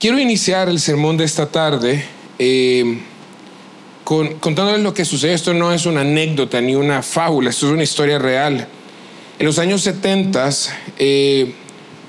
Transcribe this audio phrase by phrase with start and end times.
[0.00, 2.04] Quiero iniciar el sermón de esta tarde
[2.38, 3.00] eh,
[4.04, 5.34] con, contándoles lo que sucede.
[5.34, 8.68] Esto no es una anécdota ni una fábula, esto es una historia real.
[9.40, 10.50] En los años 70
[11.00, 11.52] eh,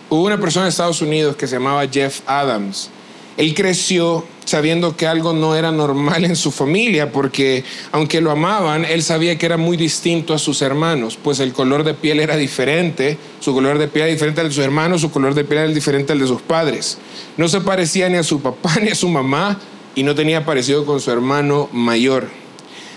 [0.07, 2.91] hubo una persona en Estados Unidos que se llamaba Jeff Adams.
[3.39, 7.63] Él creció sabiendo que algo no era normal en su familia, porque
[7.93, 11.85] aunque lo amaban, él sabía que era muy distinto a sus hermanos, pues el color
[11.85, 15.09] de piel era diferente, su color de piel era diferente al de sus hermanos, su
[15.09, 16.97] color de piel era diferente al de sus padres.
[17.37, 19.57] No se parecía ni a su papá ni a su mamá
[19.95, 22.27] y no tenía parecido con su hermano mayor.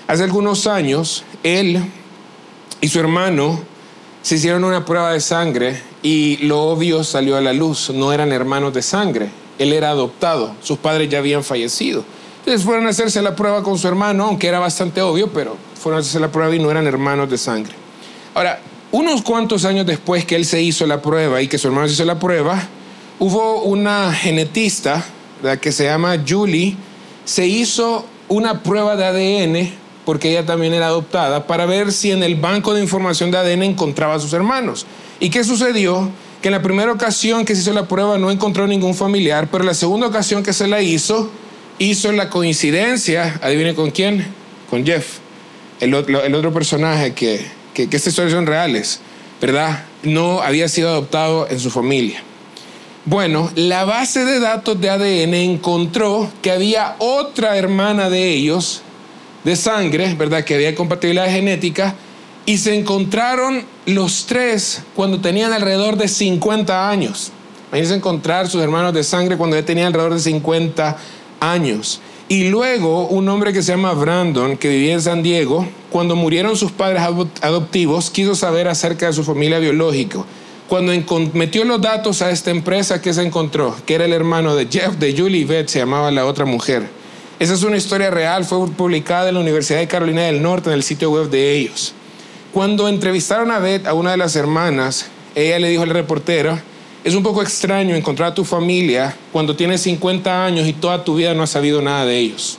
[0.08, 1.80] Hace algunos años, él
[2.80, 3.60] y su hermano
[4.22, 8.32] se hicieron una prueba de sangre y lo obvio salió a la luz, no eran
[8.32, 12.04] hermanos de sangre, él era adoptado, sus padres ya habían fallecido.
[12.40, 15.98] Entonces fueron a hacerse la prueba con su hermano, aunque era bastante obvio, pero fueron
[15.98, 17.72] a hacerse la prueba y no eran hermanos de sangre.
[18.34, 18.60] Ahora,
[18.90, 21.94] unos cuantos años después que él se hizo la prueba y que su hermano se
[21.94, 22.60] hizo la prueba,
[23.18, 25.04] hubo una genetista
[25.42, 26.76] la que se llama Julie,
[27.24, 29.72] se hizo una prueba de ADN
[30.04, 33.62] porque ella también era adoptada para ver si en el banco de información de ADN
[33.62, 34.86] encontraba a sus hermanos.
[35.20, 36.10] ¿Y qué sucedió?
[36.42, 39.62] Que en la primera ocasión que se hizo la prueba no encontró ningún familiar, pero
[39.62, 41.30] en la segunda ocasión que se la hizo,
[41.78, 44.26] hizo la coincidencia, adivine con quién,
[44.68, 45.18] con Jeff,
[45.80, 49.00] el, otro personaje que, que, que estas historias son reales,
[49.40, 49.84] ¿verdad?
[50.02, 52.22] No había sido adoptado en su familia.
[53.04, 58.82] Bueno, la base de datos de ADN encontró que había otra hermana de ellos,
[59.44, 60.44] de sangre, ¿verdad?
[60.44, 61.94] Que había compatibilidad genética,
[62.46, 67.32] y se encontraron los tres cuando tenían alrededor de 50 años.
[67.68, 70.96] Imagínense encontrar sus hermanos de sangre cuando ya tenían alrededor de 50
[71.40, 72.00] años.
[72.28, 76.56] Y luego un hombre que se llama Brandon, que vivía en San Diego, cuando murieron
[76.56, 77.02] sus padres
[77.42, 80.24] adoptivos, quiso saber acerca de su familia biológica.
[80.68, 80.92] Cuando
[81.34, 83.76] metió los datos a esta empresa, ¿qué se encontró?
[83.84, 86.88] Que era el hermano de Jeff, de Julie Beth, se llamaba la otra mujer.
[87.38, 90.74] Esa es una historia real, fue publicada en la Universidad de Carolina del Norte en
[90.74, 91.94] el sitio web de ellos.
[92.52, 96.58] Cuando entrevistaron a Beth, a una de las hermanas, ella le dijo al reportero,
[97.02, 101.14] es un poco extraño encontrar a tu familia cuando tienes 50 años y toda tu
[101.14, 102.58] vida no has sabido nada de ellos.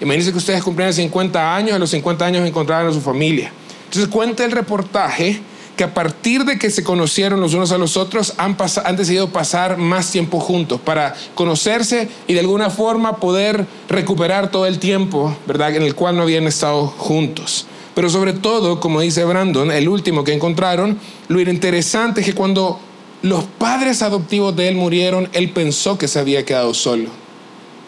[0.00, 3.52] Imagínense que ustedes cumplieron 50 años, a los 50 años encontraron a su familia.
[3.84, 5.40] Entonces cuenta el reportaje
[5.76, 9.28] que a partir de que se conocieron los unos a los otros, han, han decidido
[9.28, 15.36] pasar más tiempo juntos para conocerse y de alguna forma poder recuperar todo el tiempo,
[15.46, 17.68] ¿verdad?, en el cual no habían estado juntos.
[17.98, 22.78] Pero sobre todo, como dice Brandon, el último que encontraron, lo interesante es que cuando
[23.22, 27.08] los padres adoptivos de él murieron, él pensó que se había quedado solo.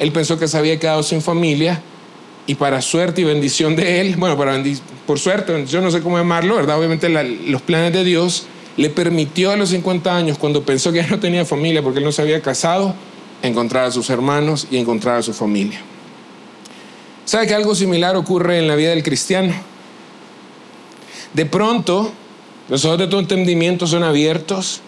[0.00, 1.80] Él pensó que se había quedado sin familia
[2.48, 4.60] y para suerte y bendición de él, bueno, para
[5.06, 6.76] por suerte, yo no sé cómo llamarlo, ¿verdad?
[6.76, 8.46] Obviamente los planes de Dios
[8.76, 12.04] le permitió a los 50 años, cuando pensó que ya no tenía familia porque él
[12.04, 12.96] no se había casado,
[13.42, 15.80] encontrar a sus hermanos y encontrar a su familia.
[17.26, 19.70] ¿Sabe que algo similar ocurre en la vida del cristiano?
[21.34, 22.12] De pronto,
[22.68, 24.80] los ojos de tu entendimiento son abiertos,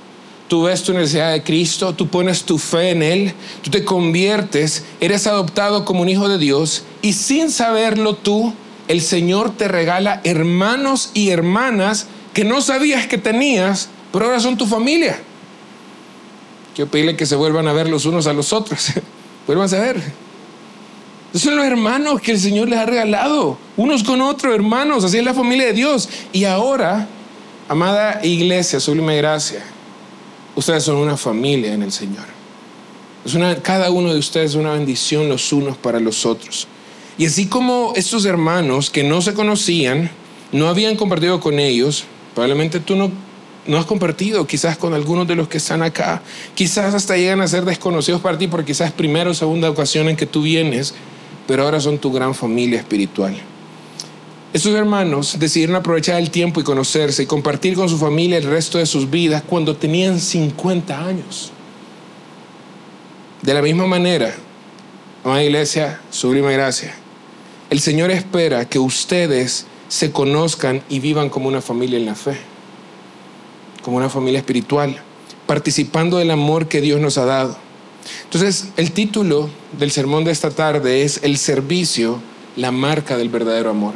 [0.49, 3.33] tú ves tu necesidad de Cristo, tú pones tu fe en Él,
[3.63, 8.53] tú te conviertes, eres adoptado como un hijo de Dios y sin saberlo tú,
[8.89, 14.59] el Señor te regala hermanos y hermanas que no sabías que tenías, pero ahora son
[14.59, 15.19] tu familia.
[16.75, 18.93] Quiero pedirle que se vuelvan a ver los unos a los otros,
[19.47, 20.03] vuelvan a ver.
[21.35, 25.25] Son los hermanos que el Señor les ha regalado, unos con otros hermanos, así es
[25.25, 26.09] la familia de Dios.
[26.31, 27.09] Y ahora,
[27.69, 29.63] amada iglesia, sublime gracia,
[30.55, 32.27] ustedes son una familia en el Señor.
[33.25, 36.67] Es una, cada uno de ustedes es una bendición los unos para los otros.
[37.17, 40.11] Y así como estos hermanos que no se conocían,
[40.51, 42.05] no habían compartido con ellos,
[42.35, 43.11] probablemente tú no,
[43.67, 46.21] no has compartido quizás con algunos de los que están acá.
[46.55, 50.17] Quizás hasta llegan a ser desconocidos para ti porque quizás primera o segunda ocasión en
[50.17, 50.95] que tú vienes
[51.47, 53.37] pero ahora son tu gran familia espiritual.
[54.53, 58.77] Estos hermanos decidieron aprovechar el tiempo y conocerse y compartir con su familia el resto
[58.77, 61.53] de sus vidas cuando tenían 50 años.
[63.41, 64.35] De la misma manera,
[65.25, 66.95] amada iglesia, sublime gracia,
[67.71, 72.37] el Señor espera que ustedes se conozcan y vivan como una familia en la fe,
[73.83, 74.97] como una familia espiritual,
[75.47, 77.57] participando del amor que Dios nos ha dado.
[78.25, 82.21] Entonces, el título del sermón de esta tarde es El servicio,
[82.57, 83.95] la marca del verdadero amor.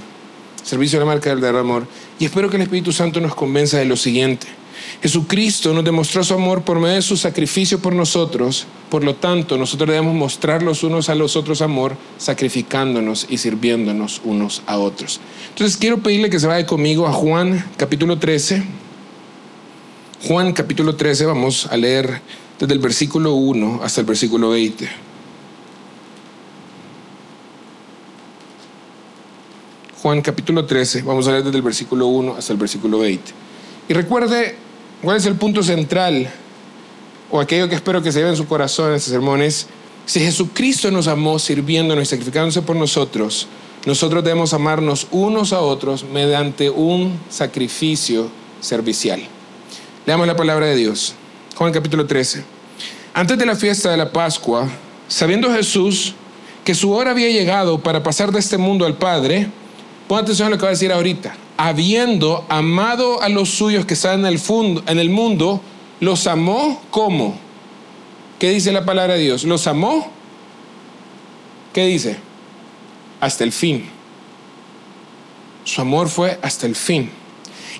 [0.62, 1.86] Servicio, la marca del verdadero amor.
[2.18, 4.46] Y espero que el Espíritu Santo nos convenza de lo siguiente.
[5.02, 9.56] Jesucristo nos demostró su amor por medio de su sacrificio por nosotros, por lo tanto
[9.58, 15.20] nosotros debemos mostrar los unos a los otros amor, sacrificándonos y sirviéndonos unos a otros.
[15.50, 18.64] Entonces quiero pedirle que se vaya conmigo a Juan capítulo 13.
[20.26, 22.20] Juan capítulo 13, vamos a leer
[22.58, 24.88] desde el versículo 1 hasta el versículo 20.
[30.02, 33.32] Juan capítulo 13, vamos a leer desde el versículo 1 hasta el versículo 20.
[33.88, 34.56] Y recuerde
[35.02, 36.30] cuál es el punto central,
[37.30, 39.66] o aquello que espero que se lleve en su corazón en este sermón, es
[40.06, 43.48] si Jesucristo nos amó sirviéndonos y sacrificándose por nosotros,
[43.84, 48.28] nosotros debemos amarnos unos a otros mediante un sacrificio
[48.60, 49.20] servicial.
[50.06, 51.14] Leamos la palabra de Dios.
[51.56, 52.44] Juan capítulo 13.
[53.14, 54.68] Antes de la fiesta de la Pascua,
[55.08, 56.14] sabiendo Jesús
[56.64, 59.48] que su hora había llegado para pasar de este mundo al Padre,
[60.06, 61.34] Pon atención a lo que va a decir ahorita.
[61.56, 64.40] Habiendo amado a los suyos que están en el,
[64.86, 65.60] en el mundo,
[66.00, 67.38] los amó como.
[68.38, 69.44] ¿Qué dice la palabra de Dios?
[69.44, 70.10] ¿Los amó?
[71.72, 72.18] ¿Qué dice?
[73.20, 73.86] Hasta el fin.
[75.64, 77.10] Su amor fue hasta el fin.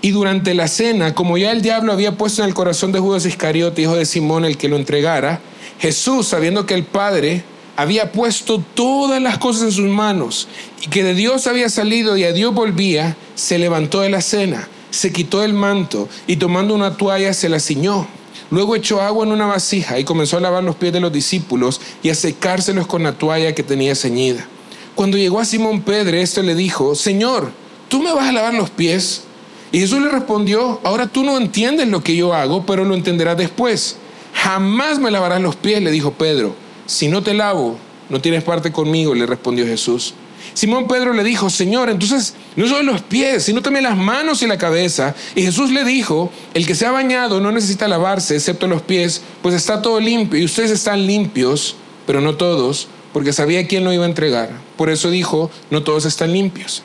[0.02, 3.26] Y durante la cena, como ya el diablo había puesto en el corazón de Judas
[3.26, 5.40] Iscariote, hijo de Simón, el que lo entregara,
[5.78, 7.44] Jesús, sabiendo que el Padre
[7.76, 10.48] había puesto todas las cosas en sus manos
[10.82, 14.68] y que de Dios había salido y a Dios volvía, se levantó de la cena,
[14.90, 18.06] se quitó el manto y tomando una toalla se la ciñó.
[18.50, 21.80] Luego echó agua en una vasija y comenzó a lavar los pies de los discípulos
[22.02, 24.46] y a secárselos con la toalla que tenía ceñida.
[24.94, 27.50] Cuando llegó a Simón Pedro, esto le dijo, Señor,
[27.88, 29.24] ¿tú me vas a lavar los pies?
[29.72, 33.36] Y Jesús le respondió, ahora tú no entiendes lo que yo hago, pero lo entenderás
[33.36, 33.96] después.
[34.32, 37.76] Jamás me lavarás los pies, le dijo Pedro si no te lavo,
[38.08, 40.14] no tienes parte conmigo, le respondió Jesús.
[40.54, 44.46] Simón Pedro le dijo, Señor, entonces no solo los pies, sino también las manos y
[44.46, 45.14] la cabeza.
[45.34, 49.20] Y Jesús le dijo, el que se ha bañado no necesita lavarse, excepto los pies,
[49.42, 50.40] pues está todo limpio.
[50.40, 51.76] Y ustedes están limpios,
[52.06, 54.50] pero no todos, porque sabía quién lo iba a entregar.
[54.76, 56.82] Por eso dijo, no todos están limpios.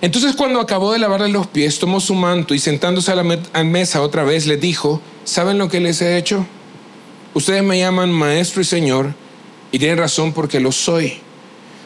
[0.00, 4.02] Entonces cuando acabó de lavarle los pies, tomó su manto y sentándose a la mesa
[4.02, 6.46] otra vez, le dijo, ¿saben lo que les he hecho?
[7.34, 9.14] Ustedes me llaman maestro y señor
[9.70, 11.20] y tienen razón porque lo soy.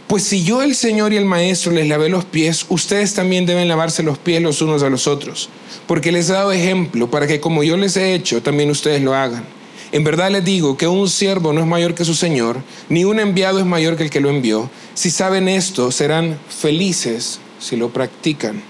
[0.06, 3.66] Pues si yo el Señor y el Maestro les lavé los pies, ustedes también deben
[3.66, 5.48] lavarse los pies los unos a los otros,
[5.86, 9.14] porque les he dado ejemplo para que como yo les he hecho, también ustedes lo
[9.14, 9.44] hagan.
[9.90, 13.20] En verdad les digo que un siervo no es mayor que su Señor, ni un
[13.20, 14.68] enviado es mayor que el que lo envió.
[14.92, 18.62] Si saben esto, serán felices si lo practican.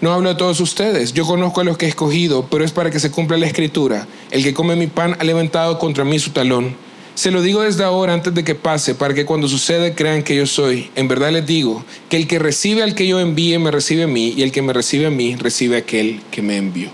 [0.00, 2.90] No hablo de todos ustedes, yo conozco a los que he escogido, pero es para
[2.90, 4.06] que se cumpla la escritura.
[4.30, 6.76] El que come mi pan ha levantado contra mí su talón.
[7.14, 10.34] Se lo digo desde ahora antes de que pase, para que cuando suceda crean que
[10.34, 10.90] yo soy.
[10.96, 14.08] En verdad les digo que el que recibe al que yo envíe me recibe a
[14.08, 16.90] mí, y el que me recibe a mí recibe a aquel que me envió.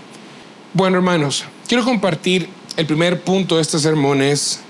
[0.73, 4.61] Bueno, hermanos, quiero compartir el primer punto de este sermón es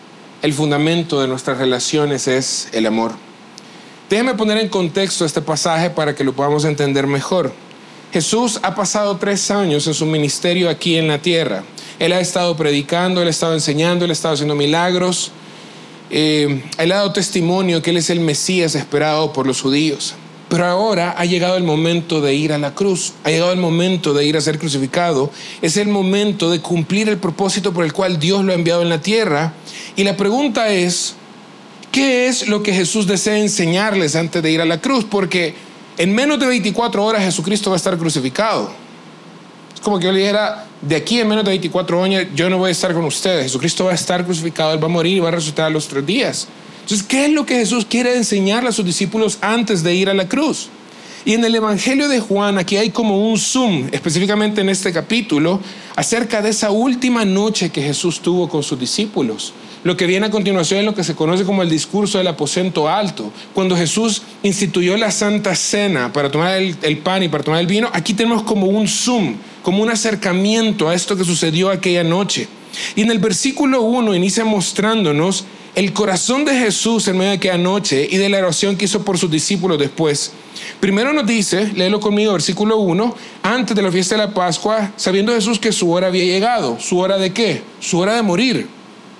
[0.41, 3.11] el fundamento de nuestras relaciones es el amor.
[4.11, 7.53] Déjenme poner en contexto este pasaje para que lo podamos entender mejor.
[8.11, 11.63] Jesús ha pasado tres años en su ministerio aquí en la tierra.
[11.97, 15.31] Él ha estado predicando, él ha estado enseñando, él ha estado haciendo milagros.
[16.09, 20.13] Eh, él ha dado testimonio que él es el Mesías esperado por los judíos.
[20.49, 24.13] Pero ahora ha llegado el momento de ir a la cruz, ha llegado el momento
[24.13, 25.31] de ir a ser crucificado,
[25.61, 28.89] es el momento de cumplir el propósito por el cual Dios lo ha enviado en
[28.89, 29.53] la tierra.
[29.95, 31.15] Y la pregunta es,
[31.91, 35.05] ¿qué es lo que Jesús desea enseñarles antes de ir a la cruz?
[35.09, 35.53] Porque
[35.97, 38.71] en menos de 24 horas Jesucristo va a estar crucificado.
[39.73, 42.57] Es como que yo le dijera, de aquí en menos de 24 años yo no
[42.57, 43.43] voy a estar con ustedes.
[43.43, 45.87] Jesucristo va a estar crucificado, Él va a morir y va a resucitar a los
[45.87, 46.47] tres días.
[46.81, 50.13] Entonces, ¿qué es lo que Jesús quiere enseñarle a sus discípulos antes de ir a
[50.13, 50.69] la cruz?
[51.23, 55.59] Y en el Evangelio de Juan, aquí hay como un zoom, específicamente en este capítulo,
[55.95, 59.53] acerca de esa última noche que Jesús tuvo con sus discípulos.
[59.83, 62.89] Lo que viene a continuación es lo que se conoce como el discurso del aposento
[62.89, 63.31] alto.
[63.53, 67.89] Cuando Jesús instituyó la Santa Cena para tomar el, pan y para tomar el vino,
[67.93, 72.47] aquí tenemos como un zoom, como un acercamiento a esto que sucedió aquella noche.
[72.95, 77.57] Y en el versículo 1 inicia mostrándonos el corazón de Jesús en medio de aquella
[77.57, 80.33] noche y de la oración que hizo por sus discípulos después.
[80.79, 85.33] Primero nos dice, léelo conmigo, versículo 1, antes de la fiesta de la Pascua, sabiendo
[85.33, 86.77] Jesús que su hora había llegado.
[86.79, 87.63] ¿Su hora de qué?
[87.79, 88.67] Su hora de morir.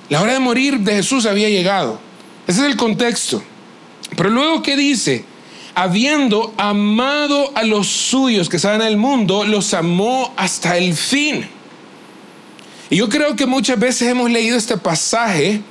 [0.10, 2.00] La hora de morir de Jesús había llegado.
[2.48, 3.41] Ese es el contexto.
[4.17, 5.24] Pero luego, ¿qué dice?
[5.74, 11.48] Habiendo amado a los suyos que estaban en el mundo, los amó hasta el fin.
[12.89, 15.62] Y yo creo que muchas veces hemos leído este pasaje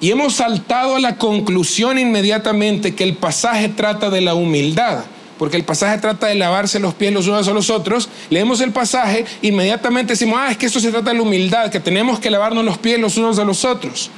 [0.00, 5.04] y hemos saltado a la conclusión inmediatamente que el pasaje trata de la humildad
[5.40, 8.72] porque el pasaje trata de lavarse los pies los unos a los otros, leemos el
[8.72, 12.30] pasaje, inmediatamente decimos, ah, es que esto se trata de la humildad, que tenemos que
[12.30, 14.10] lavarnos los pies los unos a los otros.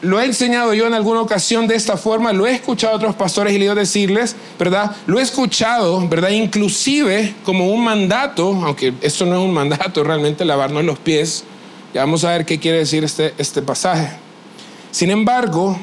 [0.00, 3.14] Lo he enseñado yo en alguna ocasión de esta forma, lo he escuchado a otros
[3.16, 4.96] pastores y le decirles, ¿verdad?
[5.04, 6.30] Lo he escuchado, ¿verdad?
[6.30, 11.44] Inclusive como un mandato, aunque esto no es un mandato realmente, lavarnos los pies,
[11.92, 14.29] Ya vamos a ver qué quiere decir este, este pasaje.
[14.90, 15.78] Sin embargo,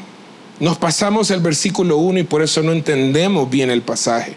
[0.59, 4.35] nos pasamos el versículo 1 y por eso no entendemos bien el pasaje.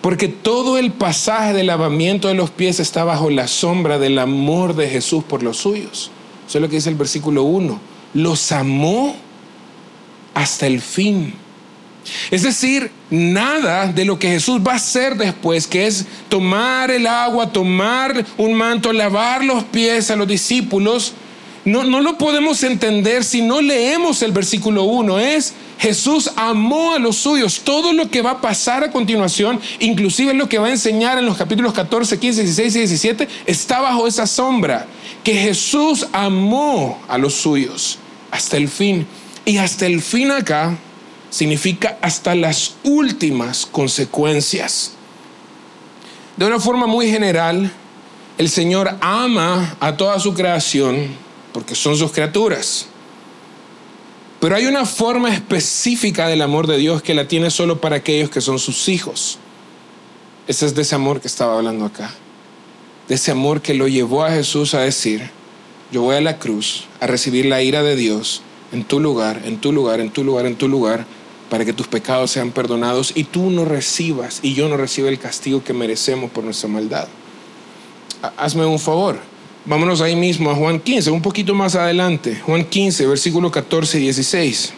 [0.00, 4.74] Porque todo el pasaje del lavamiento de los pies está bajo la sombra del amor
[4.74, 6.10] de Jesús por los suyos.
[6.46, 7.80] Eso es lo que dice el versículo 1.
[8.14, 9.16] Los amó
[10.34, 11.34] hasta el fin.
[12.30, 17.06] Es decir, nada de lo que Jesús va a hacer después, que es tomar el
[17.06, 21.12] agua, tomar un manto, lavar los pies a los discípulos,
[21.64, 25.18] no, no lo podemos entender si no leemos el versículo 1.
[25.18, 27.60] Es Jesús amó a los suyos.
[27.64, 31.26] Todo lo que va a pasar a continuación, inclusive lo que va a enseñar en
[31.26, 34.86] los capítulos 14, 15, 16 y 17, está bajo esa sombra.
[35.22, 37.98] Que Jesús amó a los suyos
[38.30, 39.06] hasta el fin.
[39.44, 40.78] Y hasta el fin acá
[41.28, 44.92] significa hasta las últimas consecuencias.
[46.38, 47.70] De una forma muy general,
[48.38, 52.86] el Señor ama a toda su creación porque son sus criaturas.
[54.40, 58.30] Pero hay una forma específica del amor de Dios que la tiene solo para aquellos
[58.30, 59.38] que son sus hijos.
[60.46, 62.10] Ese es de ese amor que estaba hablando acá.
[63.06, 65.30] De ese amor que lo llevó a Jesús a decir,
[65.92, 68.42] yo voy a la cruz a recibir la ira de Dios
[68.72, 71.04] en tu lugar, en tu lugar, en tu lugar, en tu lugar,
[71.50, 75.18] para que tus pecados sean perdonados y tú no recibas y yo no reciba el
[75.18, 77.08] castigo que merecemos por nuestra maldad.
[78.36, 79.18] Hazme un favor,
[79.64, 84.02] vámonos ahí mismo a Juan 15, un poquito más adelante, Juan 15, versículo 14 y
[84.02, 84.72] 16.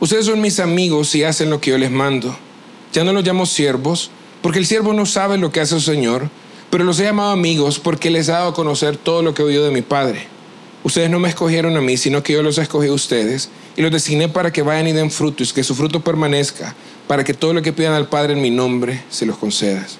[0.00, 2.36] Ustedes son mis amigos y hacen lo que yo les mando.
[2.92, 4.10] Ya no los llamo siervos,
[4.42, 6.30] porque el siervo no sabe lo que hace su Señor,
[6.70, 9.44] pero los he llamado amigos porque les he dado a conocer todo lo que he
[9.44, 10.26] oído de mi Padre.
[10.84, 13.90] Ustedes no me escogieron a mí, sino que yo los escogí a ustedes y los
[13.90, 16.74] designé para que vayan y den fruto y que su fruto permanezca,
[17.06, 19.98] para que todo lo que pidan al Padre en mi nombre se los concedas.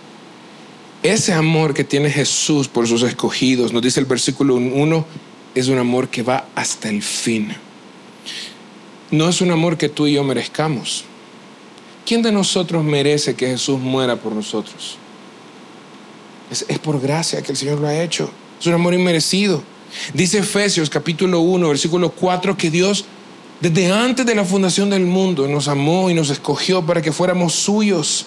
[1.03, 5.07] Ese amor que tiene Jesús por sus escogidos, nos dice el versículo 1,
[5.55, 7.55] es un amor que va hasta el fin.
[9.11, 11.05] No es un amor que tú y yo merezcamos.
[12.05, 14.97] ¿Quién de nosotros merece que Jesús muera por nosotros?
[16.51, 18.31] Es, por gracia que el Señor lo ha hecho.
[18.61, 19.63] Es un amor inmerecido.
[20.15, 23.05] Dice Efesios capítulo 1, versículo 4, que Dios
[23.61, 27.55] desde antes de la fundación del mundo nos amó y nos escogió para que fuéramos
[27.55, 28.27] suyos.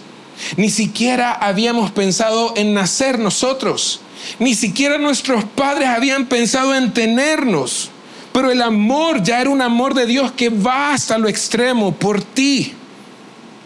[0.58, 4.02] Ni siquiera habíamos pensado en nacer nosotros.
[4.40, 7.90] Ni siquiera nuestros padres habían pensado en tenernos.
[8.34, 12.22] Pero el amor ya era un amor de Dios que va hasta lo extremo por
[12.22, 12.74] ti,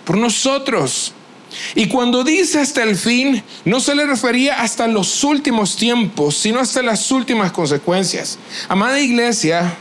[0.06, 1.14] por nosotros.
[1.76, 6.60] Y cuando dice hasta el fin, no se le refería hasta los últimos tiempos, sino
[6.60, 8.40] hasta las últimas consecuencias.
[8.68, 9.78] Amada iglesia,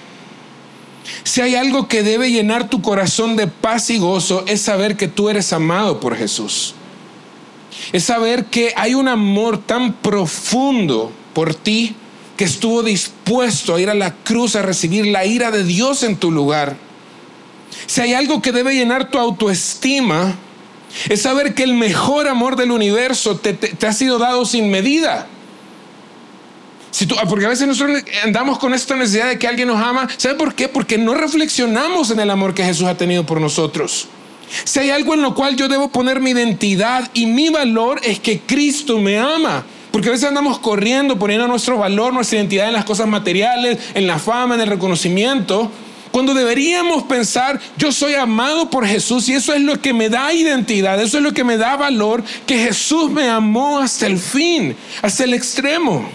[1.23, 5.09] si hay algo que debe llenar tu corazón de paz y gozo, es saber que
[5.09, 6.75] tú eres amado por Jesús.
[7.93, 11.95] Es saber que hay un amor tan profundo por ti
[12.37, 16.17] que estuvo dispuesto a ir a la cruz a recibir la ira de Dios en
[16.17, 16.77] tu lugar.
[17.87, 20.35] Si hay algo que debe llenar tu autoestima,
[21.09, 25.27] es saber que el mejor amor del universo te, ha sido dado sin medida.
[26.91, 30.09] Si tú, porque a veces nosotros andamos con esta necesidad de que alguien nos ama.
[30.17, 30.69] ¿Sabe por qué?
[30.69, 34.07] Porque no reflexionamos en el amor que Jesús ha tenido por nosotros.
[34.65, 38.21] Si hay algo en lo cual yo debo poner mi identidad y mi valor es
[38.21, 39.65] que Cristo me ama.
[39.91, 44.07] Porque a veces andamos corriendo, poniendo nuestro valor, nuestra identidad en las cosas materiales, en
[44.07, 45.71] la fama, en el reconocimiento.
[46.11, 50.33] Cuando deberíamos pensar, yo soy amado por Jesús y eso es lo que me da
[50.33, 54.77] identidad, eso es lo que me da valor, que Jesús me amó hasta el fin,
[55.03, 56.09] hasta el extremo.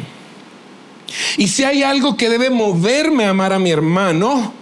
[1.38, 4.54] Y si hay algo que debe moverme a amar a mi hermano,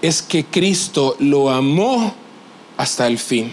[0.00, 2.14] es que Cristo lo amó
[2.82, 3.52] hasta el fin.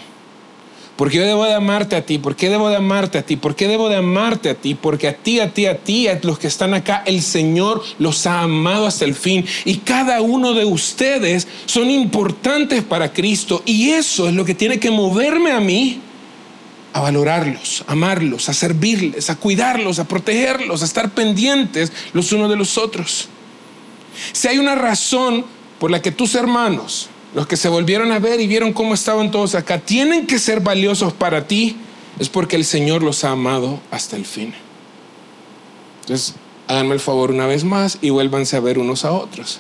[0.96, 2.18] ¿Por qué debo de amarte a ti?
[2.18, 3.36] ¿Por qué debo de amarte a ti?
[3.36, 4.74] ¿Por qué debo de amarte a ti?
[4.74, 8.26] Porque a ti, a ti, a ti, a los que están acá, el Señor los
[8.26, 9.46] ha amado hasta el fin.
[9.66, 13.62] Y cada uno de ustedes son importantes para Cristo.
[13.66, 16.02] Y eso es lo que tiene que moverme a mí
[16.92, 22.50] a valorarlos, a amarlos, a servirles, a cuidarlos, a protegerlos, a estar pendientes los unos
[22.50, 23.30] de los otros.
[24.34, 25.46] Si hay una razón
[25.78, 29.32] por la que tus hermanos los que se volvieron a ver y vieron cómo estaban
[29.32, 31.78] todos acá, tienen que ser valiosos para ti,
[32.18, 34.54] es porque el Señor los ha amado hasta el fin.
[36.02, 36.36] Entonces,
[36.68, 39.60] háganme el favor una vez más y vuélvanse a ver unos a otros.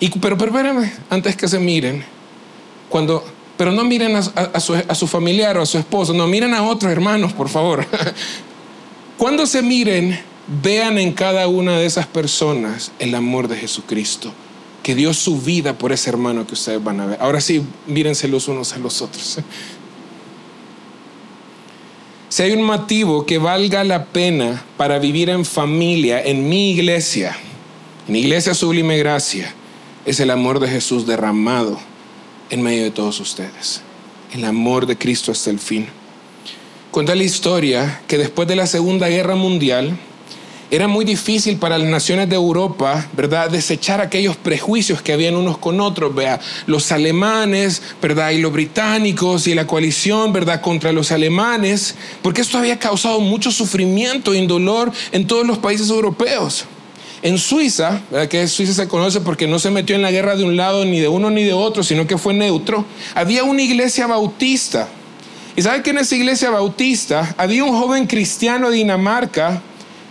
[0.00, 0.52] Y, pero, pero
[1.10, 2.04] antes que se miren,
[2.88, 3.24] cuando,
[3.56, 6.62] pero no miren a, su, a su familiar o a su esposo, no, miren a
[6.62, 7.86] otros hermanos, por favor.
[9.18, 10.18] cuando se miren,
[10.62, 14.32] vean en cada una de esas personas el amor de Jesucristo
[14.82, 17.18] que dio su vida por ese hermano que ustedes van a ver.
[17.20, 19.38] Ahora sí, mírense los unos a los otros.
[22.28, 27.36] Si hay un motivo que valga la pena para vivir en familia, en mi iglesia,
[28.08, 29.54] En Iglesia Sublime Gracia
[30.04, 31.78] es el amor de Jesús derramado
[32.50, 33.82] en medio de todos ustedes.
[34.32, 35.86] El amor de Cristo hasta el fin.
[36.90, 39.96] Cuenta la historia que después de la Segunda Guerra Mundial,
[40.72, 45.58] era muy difícil para las naciones de Europa, ¿verdad?, desechar aquellos prejuicios que habían unos
[45.58, 51.12] con otros, vea, los alemanes, ¿verdad?, y los británicos y la coalición, ¿verdad?, contra los
[51.12, 56.64] alemanes, porque esto había causado mucho sufrimiento y dolor en todos los países europeos.
[57.20, 58.28] En Suiza, ¿verdad?
[58.28, 61.00] que Suiza se conoce porque no se metió en la guerra de un lado ni
[61.00, 64.88] de uno ni de otro, sino que fue neutro, había una iglesia bautista.
[65.54, 69.60] ¿Y sabe que en esa iglesia bautista había un joven cristiano de Dinamarca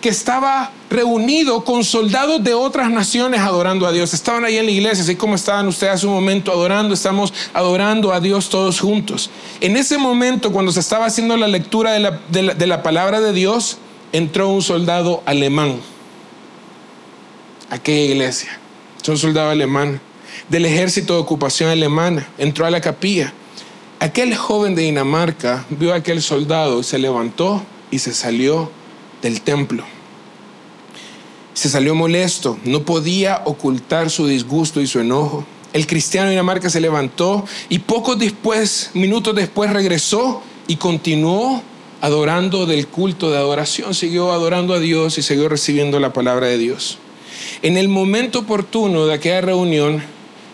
[0.02, 4.14] que estaba reunido con soldados de otras naciones adorando a Dios.
[4.14, 8.12] Estaban ahí en la iglesia, así como estaban ustedes hace un momento adorando, estamos adorando
[8.12, 9.30] a Dios todos juntos.
[9.62, 13.32] En ese momento, cuando se estaba haciendo la lectura de la, de la palabra de
[13.32, 13.78] Dios,
[14.12, 15.80] entró un soldado alemán
[17.72, 18.60] aquella iglesia.
[19.02, 20.00] Es un soldado alemán
[20.50, 22.28] del ejército de ocupación alemana.
[22.38, 23.34] Entró a la capilla.
[24.00, 28.70] Aquel joven de Dinamarca vio a aquel soldado se levantó y se salió
[29.22, 29.84] del templo.
[31.54, 35.46] Se salió molesto, no podía ocultar su disgusto y su enojo.
[35.74, 41.62] El cristiano de Dinamarca se levantó y pocos después, minutos después, regresó y continuó
[42.02, 46.58] adorando del culto de adoración, siguió adorando a Dios y siguió recibiendo la palabra de
[46.58, 46.98] Dios.
[47.62, 50.02] En el momento oportuno de aquella reunión,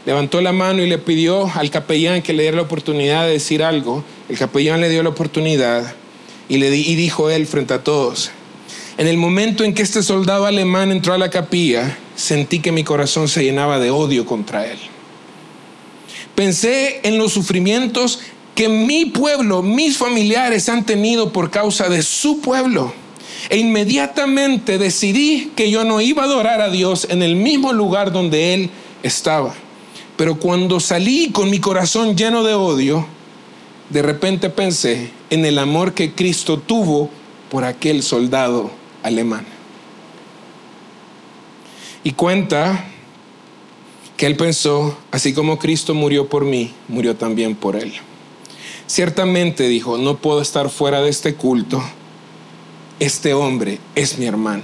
[0.06, 3.64] levantó la mano y le pidió al capellán que le diera la oportunidad de decir
[3.64, 4.04] algo.
[4.30, 5.96] El capellán le dio la oportunidad
[6.50, 8.32] y, le y dijo él frente a todos,
[8.98, 12.84] en el momento en que este soldado alemán entró a la capilla, sentí que mi
[12.84, 14.80] corazón se llenaba de odio contra él.
[16.34, 18.20] Pensé en los sufrimientos
[18.56, 22.92] que mi pueblo, mis familiares han tenido por causa de su pueblo.
[23.50, 28.12] E inmediatamente decidí que yo no iba a adorar a Dios en el mismo lugar
[28.12, 28.72] donde Él
[29.04, 29.54] estaba.
[30.18, 33.06] Pero cuando salí con mi corazón lleno de odio,
[33.92, 37.12] de repente pensé en el amor que Cristo tuvo
[37.52, 38.72] por aquel soldado
[39.08, 39.46] alemán.
[42.04, 42.86] Y cuenta
[44.16, 47.94] que él pensó, así como Cristo murió por mí, murió también por él.
[48.88, 51.84] Ciertamente dijo, no puedo estar fuera de este culto,
[53.00, 54.64] este hombre es mi hermano.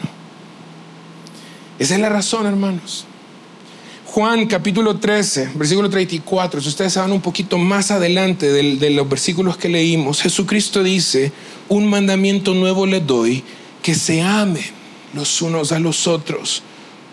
[1.78, 3.06] Esa es la razón, hermanos.
[4.06, 9.10] Juan capítulo 13, versículo 34, si ustedes van un poquito más adelante de, de los
[9.10, 11.32] versículos que leímos, Jesucristo dice,
[11.68, 13.44] un mandamiento nuevo le doy,
[13.84, 14.63] que se amen
[15.13, 16.63] los unos a los otros.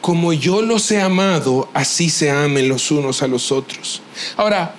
[0.00, 4.00] Como yo los he amado, así se amen los unos a los otros.
[4.38, 4.74] Ahora,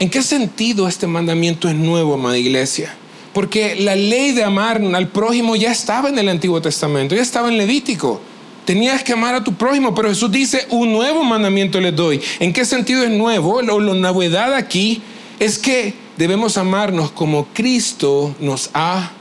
[0.00, 2.96] ¿en qué sentido este mandamiento es nuevo, amada iglesia?
[3.32, 7.48] Porque la ley de amar al prójimo ya estaba en el Antiguo Testamento, ya estaba
[7.48, 8.20] en Levítico.
[8.64, 12.20] Tenías que amar a tu prójimo, pero Jesús dice, un nuevo mandamiento les doy.
[12.40, 13.60] ¿En qué sentido es nuevo?
[13.60, 15.02] Lo, la novedad aquí
[15.38, 19.12] es que debemos amarnos como Cristo nos ha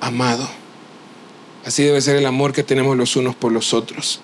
[0.00, 0.48] amado.
[1.64, 4.20] Así debe ser el amor que tenemos los unos por los otros.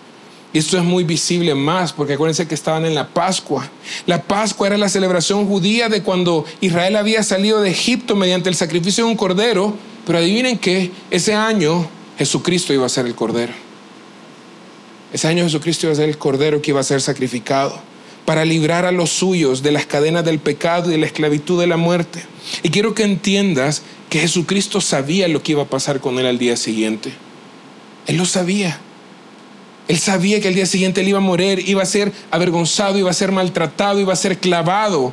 [0.52, 3.68] Y esto es muy visible más, porque acuérdense que estaban en la Pascua.
[4.06, 8.54] La Pascua era la celebración judía de cuando Israel había salido de Egipto mediante el
[8.54, 9.74] sacrificio de un cordero.
[10.06, 13.52] Pero adivinen que ese año Jesucristo iba a ser el cordero.
[15.12, 17.80] Ese año Jesucristo iba a ser el cordero que iba a ser sacrificado
[18.24, 21.66] para librar a los suyos de las cadenas del pecado y de la esclavitud de
[21.66, 22.24] la muerte.
[22.62, 26.38] Y quiero que entiendas que Jesucristo sabía lo que iba a pasar con él al
[26.38, 27.12] día siguiente.
[28.06, 28.78] Él lo sabía.
[29.86, 33.10] Él sabía que el día siguiente él iba a morir, iba a ser avergonzado, iba
[33.10, 35.12] a ser maltratado, iba a ser clavado,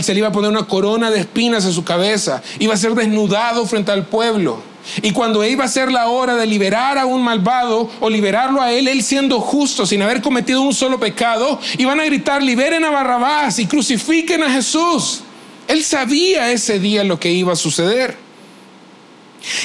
[0.00, 2.94] se le iba a poner una corona de espinas en su cabeza, iba a ser
[2.94, 4.60] desnudado frente al pueblo.
[5.02, 8.72] Y cuando iba a ser la hora de liberar a un malvado o liberarlo a
[8.72, 12.90] él, él siendo justo, sin haber cometido un solo pecado, iban a gritar, liberen a
[12.90, 15.20] Barrabás y crucifiquen a Jesús.
[15.68, 18.27] Él sabía ese día lo que iba a suceder.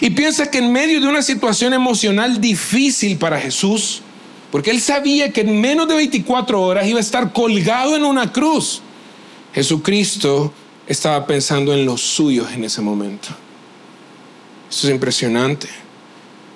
[0.02, 4.02] Y piensa que en medio de una situación emocional difícil para Jesús,
[4.52, 8.32] porque él sabía que en menos de 24 horas iba a estar colgado en una
[8.32, 8.82] cruz,
[9.54, 10.54] Jesucristo
[10.88, 13.30] estaba pensando en los suyos en ese momento.
[14.70, 15.68] Eso es impresionante.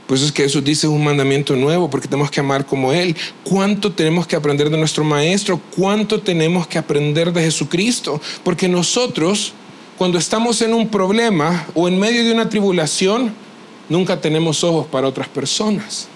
[0.07, 3.15] Por eso es que Jesús dice un mandamiento nuevo, porque tenemos que amar como Él.
[3.43, 5.59] ¿Cuánto tenemos que aprender de nuestro Maestro?
[5.75, 8.21] ¿Cuánto tenemos que aprender de Jesucristo?
[8.43, 9.51] Porque nosotros
[9.97, 13.33] cuando estamos en un problema o en medio de una tribulación,
[13.89, 16.07] nunca tenemos ojos para otras personas.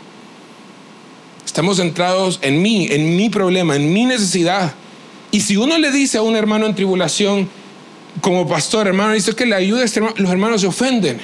[1.45, 4.73] Estamos centrados en mí, en mi problema, en mi necesidad.
[5.31, 7.49] Y si uno le dice a un hermano en tribulación,
[8.21, 11.19] como pastor, hermano, dice que le ayude a este hermano, los hermanos se ofenden.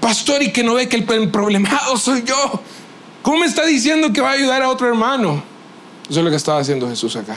[0.00, 2.62] Pastor, y que no ve que el problemado soy yo.
[3.20, 5.42] ¿Cómo me está diciendo que va a ayudar a otro hermano?
[6.08, 7.36] Eso es lo que estaba haciendo Jesús acá.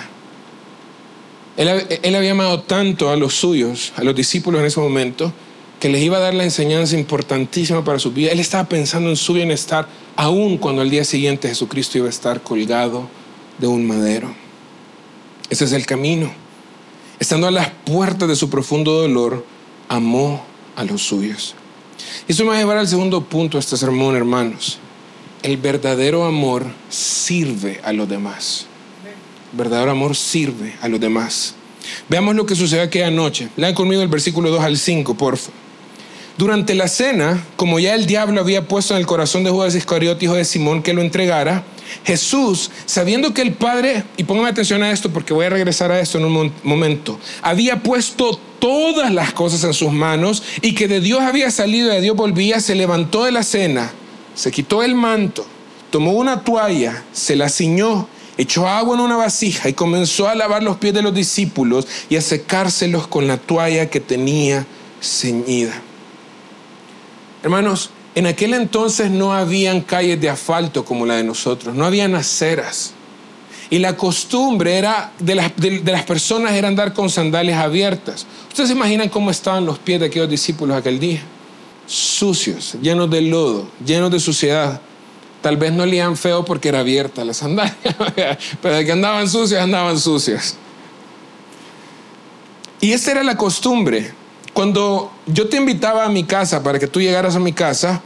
[1.56, 5.32] Él, había amado tanto a los suyos, a los discípulos en ese momento,
[5.80, 8.32] que les iba a dar la enseñanza importantísima para su vida.
[8.32, 12.42] Él estaba pensando en su bienestar, aún cuando al día siguiente Jesucristo iba a estar
[12.42, 13.08] colgado
[13.60, 14.34] de un madero.
[15.50, 16.32] Ese es el camino.
[17.20, 19.46] Estando a las puertas de su profundo dolor,
[19.90, 20.44] amó
[20.76, 21.54] a los suyos.
[22.28, 24.80] Y eso me va a llevar al segundo punto de este sermón, hermanos.
[25.44, 28.66] El verdadero amor sirve a los demás.
[29.54, 31.56] Verdadero amor sirve a los demás.
[32.10, 33.50] Veamos lo que sucedió aquella noche.
[33.56, 35.64] Lean conmigo el versículo 2 al 5, por favor.
[36.36, 40.26] Durante la cena, como ya el diablo había puesto en el corazón de Judas Iscariote,
[40.26, 41.64] hijo de Simón, que lo entregara,
[42.06, 46.00] Jesús, sabiendo que el Padre, y póngame atención a esto porque voy a regresar a
[46.00, 51.02] esto en un momento, había puesto todas las cosas en sus manos y que de
[51.02, 53.92] Dios había salido y de Dios volvía, se levantó de la cena,
[54.34, 55.46] se quitó el manto,
[55.92, 60.64] tomó una toalla, se la ciñó, echó agua en una vasija y comenzó a lavar
[60.64, 64.66] los pies de los discípulos y a secárselos con la toalla que tenía
[65.02, 65.74] ceñida.
[67.44, 72.16] Hermanos, en aquel entonces no habían calles de asfalto como la de nosotros, no habían
[72.16, 72.94] aceras.
[73.70, 78.28] Y la costumbre era de las, de, las personas era andar con sandalias abiertas.
[78.50, 81.22] Ustedes se imaginan cómo estaban los pies de aquellos discípulos aquel día.
[81.88, 84.80] Sucios, llenos de lodo, llenos de suciedad.
[85.44, 87.76] Tal vez no leían feo porque era abierta la sandalia,
[88.62, 90.56] pero de que andaban sucias, andaban sucias.
[92.80, 94.14] Y esta era la costumbre.
[94.54, 98.02] Cuando yo te invitaba a mi casa para que tú llegaras a mi casa,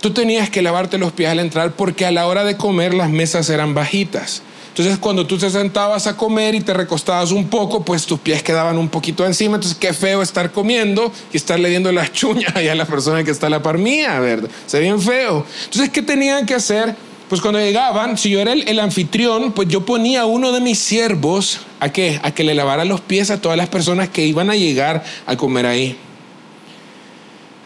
[0.00, 3.10] tú tenías que lavarte los pies al entrar porque a la hora de comer las
[3.10, 4.42] mesas eran bajitas.
[4.70, 8.42] Entonces cuando tú te sentabas a comer y te recostabas un poco, pues tus pies
[8.42, 9.56] quedaban un poquito encima.
[9.56, 13.48] Entonces qué feo estar comiendo y estar leyendo las chuñas a la persona que está
[13.48, 14.48] a la par mía, ¿verdad?
[14.66, 15.44] Se bien feo.
[15.64, 16.94] Entonces, ¿qué tenían que hacer?
[17.28, 20.60] Pues cuando llegaban, si yo era el, el, anfitrión, pues yo ponía a uno de
[20.60, 24.26] mis siervos a que, a que le lavara los pies a todas las personas que
[24.26, 25.96] iban a llegar a comer ahí.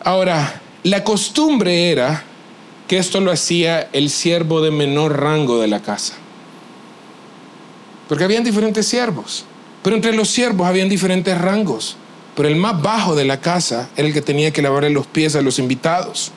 [0.02, 2.24] Ahora, la costumbre era
[2.86, 6.14] que esto lo hacía el siervo de menor rango de la casa.
[8.08, 9.44] Porque habían diferentes siervos,
[9.82, 11.96] pero entre los siervos habían diferentes rangos.
[12.36, 15.36] Pero el más bajo de la casa era el que tenía que lavarle los pies
[15.36, 16.32] a los invitados.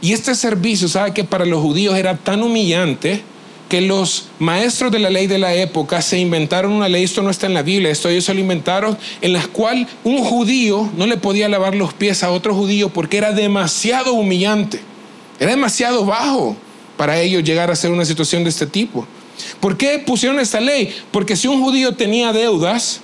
[0.00, 3.22] Y este servicio, ¿sabe que para los judíos era tan humillante
[3.70, 7.30] que los maestros de la ley de la época se inventaron una ley, esto no
[7.30, 11.06] está en la Biblia, esto ellos se lo inventaron, en la cual un judío no
[11.06, 14.80] le podía lavar los pies a otro judío porque era demasiado humillante,
[15.38, 16.56] era demasiado bajo
[16.96, 19.06] para ellos llegar a ser una situación de este tipo.
[19.60, 20.94] ¿Por qué pusieron esta ley?
[21.10, 23.00] Porque si un judío tenía deudas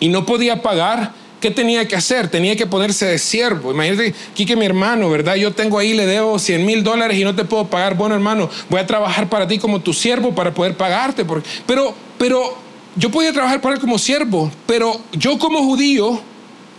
[0.00, 2.28] y no podía pagar, ¿Qué tenía que hacer?
[2.28, 3.70] Tenía que ponerse de siervo.
[3.70, 5.36] Imagínate, aquí que mi hermano, ¿verdad?
[5.36, 7.96] Yo tengo ahí, le debo 100 mil dólares y no te puedo pagar.
[7.96, 11.24] Bueno, hermano, voy a trabajar para ti como tu siervo para poder pagarte.
[11.64, 12.56] Pero, pero
[12.96, 16.20] yo podía trabajar para él como siervo, pero yo como judío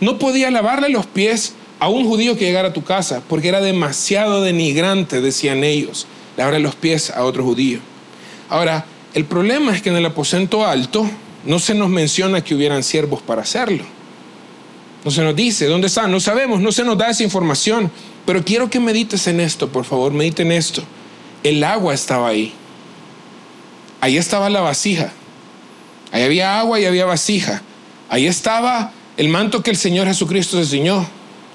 [0.00, 3.62] no podía lavarle los pies a un judío que llegara a tu casa, porque era
[3.62, 6.06] demasiado denigrante, decían ellos,
[6.36, 7.78] lavarle los pies a otro judío.
[8.50, 8.84] Ahora,
[9.14, 11.08] el problema es que en el aposento alto
[11.44, 13.84] no se nos menciona que hubieran siervos para hacerlo.
[15.04, 17.90] No se nos dice dónde están, no sabemos, no se nos da esa información.
[18.26, 20.82] Pero quiero que medites en esto, por favor, mediten en esto.
[21.42, 22.52] El agua estaba ahí.
[24.00, 25.12] Ahí estaba la vasija.
[26.12, 27.62] Ahí había agua y había vasija.
[28.08, 31.06] Ahí estaba el manto que el Señor Jesucristo enseñó.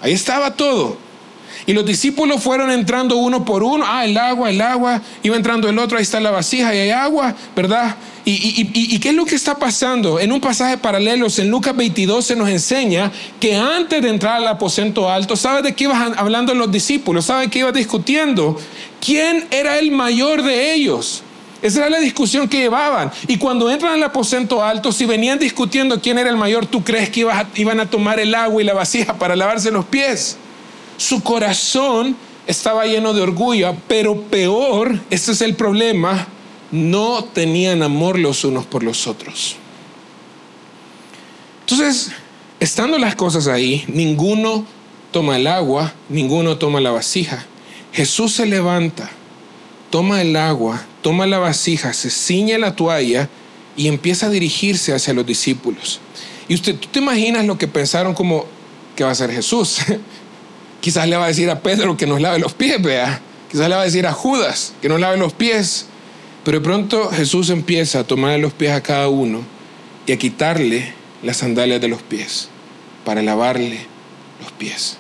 [0.02, 0.98] Ahí estaba todo.
[1.66, 3.86] Y los discípulos fueron entrando uno por uno.
[3.88, 5.02] Ah, el agua, el agua.
[5.24, 7.96] Iba entrando el otro, ahí está la vasija y hay agua, ¿verdad?
[8.28, 10.20] ¿Y, qué es lo que está pasando?
[10.20, 14.48] En un pasaje paralelo, en Lucas 22 se nos enseña que antes de entrar al
[14.48, 17.26] aposento alto, ¿sabe de qué iban hablando los discípulos?
[17.26, 18.60] ¿Sabe qué iban discutiendo?
[19.00, 21.22] ¿Quién era el mayor de ellos?
[21.62, 23.12] Esa era la discusión que llevaban.
[23.28, 27.12] Y cuando entran al aposento alto, si venían discutiendo quién era el mayor, ¿tú crees
[27.12, 30.38] que iban a tomar el agua y la vasija para lavarse los pies?
[30.98, 32.16] Su corazón
[32.48, 36.28] estaba lleno de orgullo, pero peor, este es el problema,
[36.72, 39.56] no tenían amor los unos por los otros.
[41.62, 42.12] Entonces,
[42.60, 44.66] estando las cosas ahí, ninguno
[45.12, 47.46] toma el agua, ninguno toma la vasija.
[47.92, 49.10] Jesús se levanta,
[49.90, 53.30] toma el agua, toma la vasija, se ciñe la toalla
[53.78, 56.00] y empieza a dirigirse hacia los discípulos.
[56.48, 58.46] Y usted, ¿tú te imaginas lo que pensaron como
[58.96, 59.80] que va a ser Jesús?
[60.86, 63.20] Quizás le va a decir a Pedro que nos lave los pies, vea.
[63.50, 65.88] Quizás le va a decir a Judas que nos lave los pies.
[66.44, 69.42] Pero de pronto Jesús empieza a tomar los pies a cada uno
[70.06, 70.94] y a quitarle
[71.24, 72.50] las sandalias de los pies
[73.04, 73.80] para lavarle
[74.40, 74.98] los pies.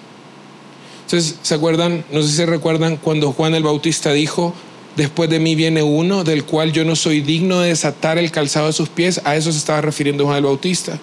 [1.04, 2.04] Entonces, ¿se acuerdan?
[2.12, 4.56] No sé si recuerdan cuando Juan el Bautista dijo,
[4.95, 8.65] después de mí viene uno del cual yo no soy digno de desatar el calzado
[8.65, 9.21] de sus pies.
[9.24, 10.98] A eso se estaba refiriendo Juan el Bautista.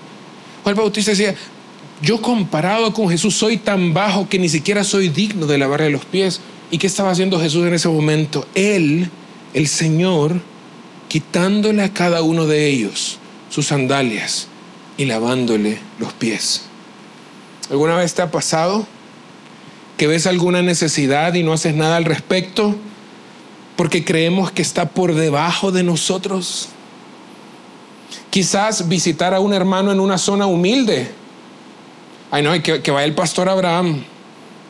[0.65, 1.37] Juan el Bautista decía,
[2.03, 6.05] yo comparado con Jesús soy tan bajo que ni siquiera soy digno de lavarle los
[6.05, 6.41] pies.
[6.71, 8.47] ¿Y qué estaba haciendo Jesús en ese momento?
[8.57, 9.09] Él,
[9.55, 10.41] el Señor,
[11.09, 13.19] quitándole a cada uno de ellos
[13.51, 14.49] sus sandalias
[14.99, 16.63] y lavándole los pies.
[17.71, 18.85] ¿Alguna vez te ha pasado
[19.97, 22.75] que ves alguna necesidad y no haces nada al respecto
[23.77, 26.71] porque creemos que está por debajo de nosotros?
[28.31, 31.22] Quizás visitar a un hermano en una zona humilde.
[32.33, 34.03] Ay, no, que, que vaya el pastor Abraham.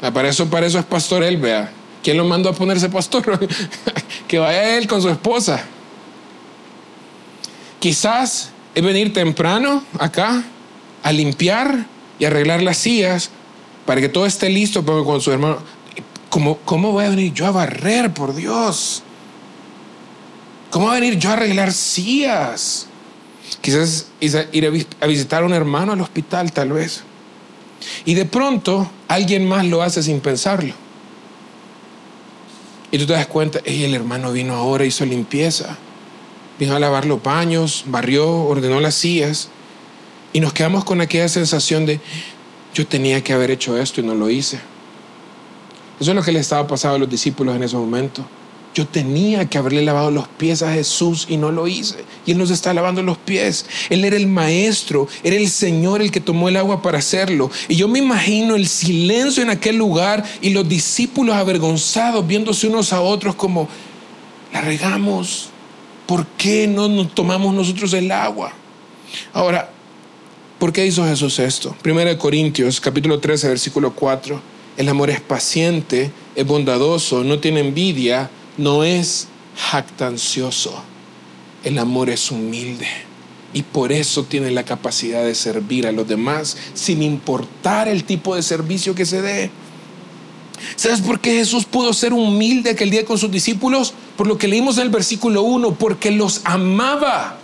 [0.03, 1.71] Ah, para eso, para eso es pastor él, vea.
[2.03, 3.39] ¿Quién lo mandó a ponerse pastor?
[4.27, 5.63] que vaya él con su esposa.
[7.79, 10.43] Quizás es venir temprano acá
[11.05, 11.87] a limpiar
[12.19, 13.31] y arreglar las sillas
[13.87, 15.59] para que todo esté listo para con su hermano.
[16.31, 19.05] ¿Cómo, ¿Cómo voy a venir yo a barrer, por Dios?
[20.71, 22.89] ¿Cómo voy a venir yo a arreglar sillas?
[23.61, 27.05] Quizás ir a visitar a un hermano al hospital, tal vez.
[28.05, 30.75] Y de pronto alguien más lo hace sin pensarlo.
[32.91, 35.79] Y tú te das cuenta, hey, el hermano vino ahora, hizo limpieza,
[36.59, 39.49] vino a lavar los baños, barrió, ordenó las sillas.
[40.35, 42.01] Y nos quedamos con aquella sensación de,
[42.75, 44.61] yo tenía que haber hecho esto y no lo hice.
[46.01, 48.25] Eso es lo que le estaba pasando a los discípulos en ese momento.
[48.75, 52.05] Yo tenía que haberle lavado los pies a Jesús y no lo hice.
[52.25, 53.67] Y Él nos está lavando los pies.
[53.91, 57.51] Él era el maestro, era el Señor el que tomó el agua para hacerlo.
[57.69, 62.95] Y yo me imagino el silencio en aquel lugar y los discípulos avergonzados viéndose unos
[62.95, 63.69] a otros como,
[64.55, 65.51] la regamos.
[66.07, 68.53] ¿Por qué no nos tomamos nosotros el agua?
[69.35, 69.71] Ahora,
[70.59, 71.77] ¿por qué hizo Jesús esto?
[71.83, 74.41] Primero de Corintios, capítulo 13, versículo 4.
[74.79, 80.83] El amor es paciente, es bondadoso, no tiene envidia no es jactancioso,
[81.65, 82.87] el amor es humilde
[83.55, 88.35] y por eso tiene la capacidad de servir a los demás sin importar el tipo
[88.35, 89.51] de servicio que se dé.
[90.77, 93.95] ¿Sabes por qué Jesús pudo ser humilde aquel día con sus discípulos?
[94.17, 97.39] Por lo que leímos en el versículo 1, porque los amaba.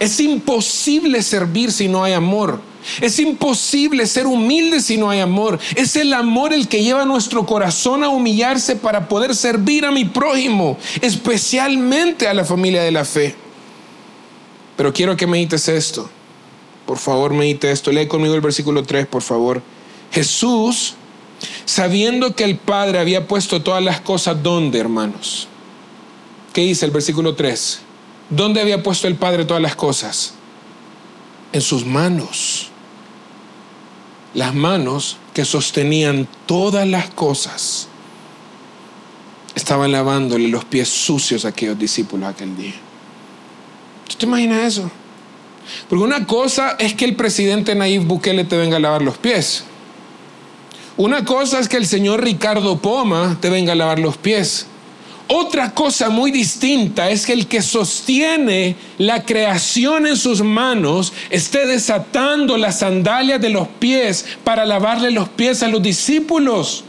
[0.00, 2.60] Es imposible servir si no hay amor.
[3.02, 5.58] Es imposible ser humilde si no hay amor.
[5.76, 10.06] Es el amor el que lleva nuestro corazón a humillarse para poder servir a mi
[10.06, 13.34] prójimo, especialmente a la familia de la fe.
[14.78, 16.08] Pero quiero que medites esto.
[16.86, 17.92] Por favor, medite esto.
[17.92, 19.62] Lee conmigo el versículo 3, por favor.
[20.10, 20.94] Jesús,
[21.66, 25.46] sabiendo que el Padre había puesto todas las cosas, ¿dónde, hermanos?
[26.54, 27.89] ¿Qué dice el versículo 3?
[28.30, 30.34] ¿Dónde había puesto el Padre todas las cosas?
[31.52, 32.70] En sus manos
[34.34, 37.88] las manos que sostenían todas las cosas
[39.54, 42.74] estaban lavándole los pies sucios a aquellos discípulos aquel día.
[44.08, 44.90] ¿Tú te imaginas eso?
[45.88, 49.64] Porque una cosa es que el presidente Nayib Bukele te venga a lavar los pies.
[50.96, 54.66] Una cosa es que el señor Ricardo Poma te venga a lavar los pies.
[55.32, 61.66] Otra cosa muy distinta es que el que sostiene la creación en sus manos esté
[61.66, 66.82] desatando las sandalias de los pies para lavarle los pies a los discípulos.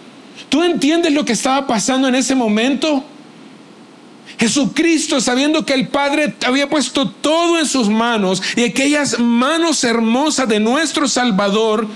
[0.49, 3.03] ¿Tú entiendes lo que estaba pasando en ese momento?
[4.39, 10.47] Jesucristo, sabiendo que el Padre había puesto todo en sus manos y aquellas manos hermosas
[10.47, 11.87] de nuestro Salvador,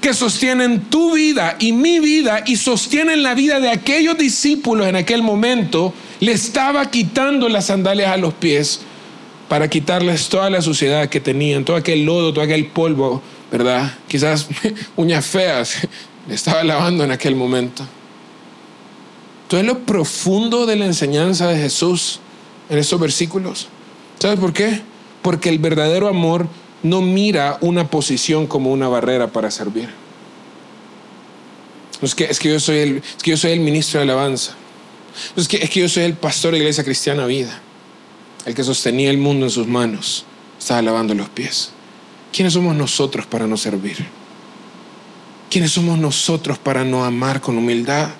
[0.00, 4.96] que sostienen tu vida y mi vida y sostienen la vida de aquellos discípulos en
[4.96, 8.80] aquel momento, le estaba quitando las sandalias a los pies
[9.48, 13.94] para quitarles toda la suciedad que tenían, todo aquel lodo, todo aquel polvo, ¿verdad?
[14.06, 14.46] Quizás
[14.96, 15.88] uñas feas,
[16.28, 17.84] le estaba lavando en aquel momento.
[19.48, 22.20] Todo lo profundo de la enseñanza de Jesús
[22.68, 23.68] en estos versículos.
[24.18, 24.82] ¿Sabes por qué?
[25.22, 26.46] Porque el verdadero amor
[26.82, 29.88] no mira una posición como una barrera para servir.
[32.00, 34.54] Es que, es que, yo, soy el, que yo soy el ministro de alabanza.
[35.36, 37.60] Es que, es que yo soy el pastor de la iglesia cristiana vida.
[38.44, 40.24] El que sostenía el mundo en sus manos.
[40.58, 41.70] Estaba lavando los pies.
[42.32, 43.96] ¿Quiénes somos nosotros para no servir?
[45.50, 48.10] ¿Quiénes somos nosotros para no amar con humildad?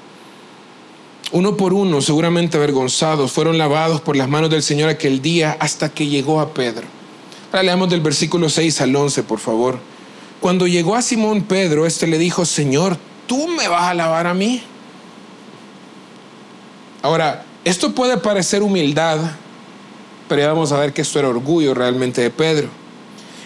[1.31, 5.91] Uno por uno, seguramente avergonzados, fueron lavados por las manos del Señor aquel día hasta
[5.91, 6.98] que llegó a Pedro.
[7.51, 9.79] Ahora leamos del versículo 6 al 11, por favor.
[10.41, 14.35] Cuando llegó a Simón Pedro, este le dijo, Señor, ¿tú me vas a lavar a
[14.35, 14.63] mí?
[17.03, 19.19] Ahora, esto puede parecer humildad,
[20.29, 22.69] pero ya vamos a ver que esto era orgullo realmente de Pedro.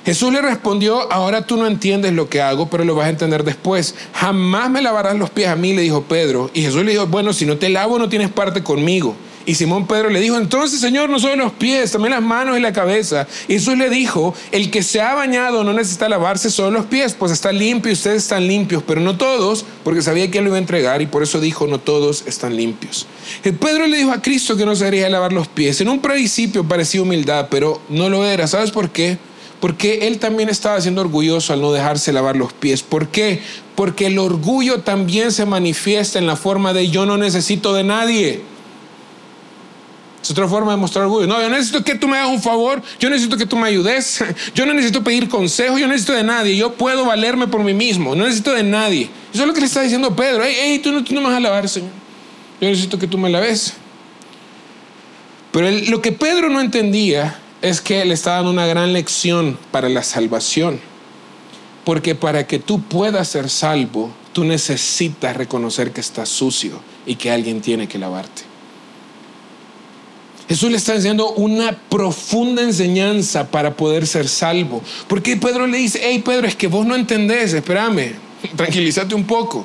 [0.05, 3.45] Jesús le respondió, ahora tú no entiendes lo que hago, pero lo vas a entender
[3.45, 3.95] después.
[4.15, 6.51] Jamás me lavarás los pies a mí, le dijo Pedro.
[6.55, 9.15] Y Jesús le dijo, bueno, si no te lavo no tienes parte conmigo.
[9.45, 12.61] Y Simón Pedro le dijo, entonces Señor, no solo los pies, también las manos y
[12.61, 13.27] la cabeza.
[13.49, 17.15] Y Jesús le dijo, el que se ha bañado no necesita lavarse solo los pies,
[17.19, 20.51] pues está limpio y ustedes están limpios, pero no todos, porque sabía que él lo
[20.51, 23.07] iba a entregar y por eso dijo, no todos están limpios.
[23.45, 25.81] Y Pedro le dijo a Cristo que no se debería lavar los pies.
[25.81, 28.47] En un principio parecía humildad, pero no lo era.
[28.47, 29.19] ¿Sabes por qué?
[29.61, 32.83] Porque él también estaba siendo orgulloso al no dejarse lavar los pies.
[32.83, 33.41] ¿Por qué?
[33.77, 38.52] Porque el orgullo también se manifiesta en la forma de yo no necesito de nadie.
[40.23, 41.27] Es otra forma de mostrar orgullo.
[41.27, 44.25] No, yo necesito que tú me hagas un favor, yo necesito que tú me ayudes,
[44.55, 48.15] yo no necesito pedir consejo, yo necesito de nadie, yo puedo valerme por mí mismo,
[48.15, 49.11] no necesito de nadie.
[49.35, 50.45] Eso es lo que le está diciendo Pedro.
[50.45, 51.91] Hey, tú, no, tú no me vas a lavar, Señor.
[52.61, 53.75] Yo necesito que tú me laves.
[55.51, 59.89] Pero lo que Pedro no entendía es que le está dando una gran lección para
[59.89, 60.81] la salvación.
[61.85, 67.33] Porque para que tú puedas ser salvo, tú necesitas reconocer que estás sucio y que
[67.33, 68.52] alguien tiene que lavarte.
[70.53, 74.83] Jesús le está enseñando una profunda enseñanza para poder ser salvo.
[75.09, 78.13] Porque Pedro le dice, hey Pedro, es que vos no entendés, espérame,
[78.55, 79.65] tranquilízate un poco.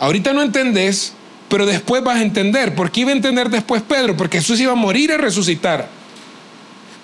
[0.00, 1.12] Ahorita no entendés,
[1.48, 2.74] pero después vas a entender.
[2.74, 4.16] ¿Por qué iba a entender después Pedro?
[4.16, 5.88] Porque Jesús iba a morir y resucitar.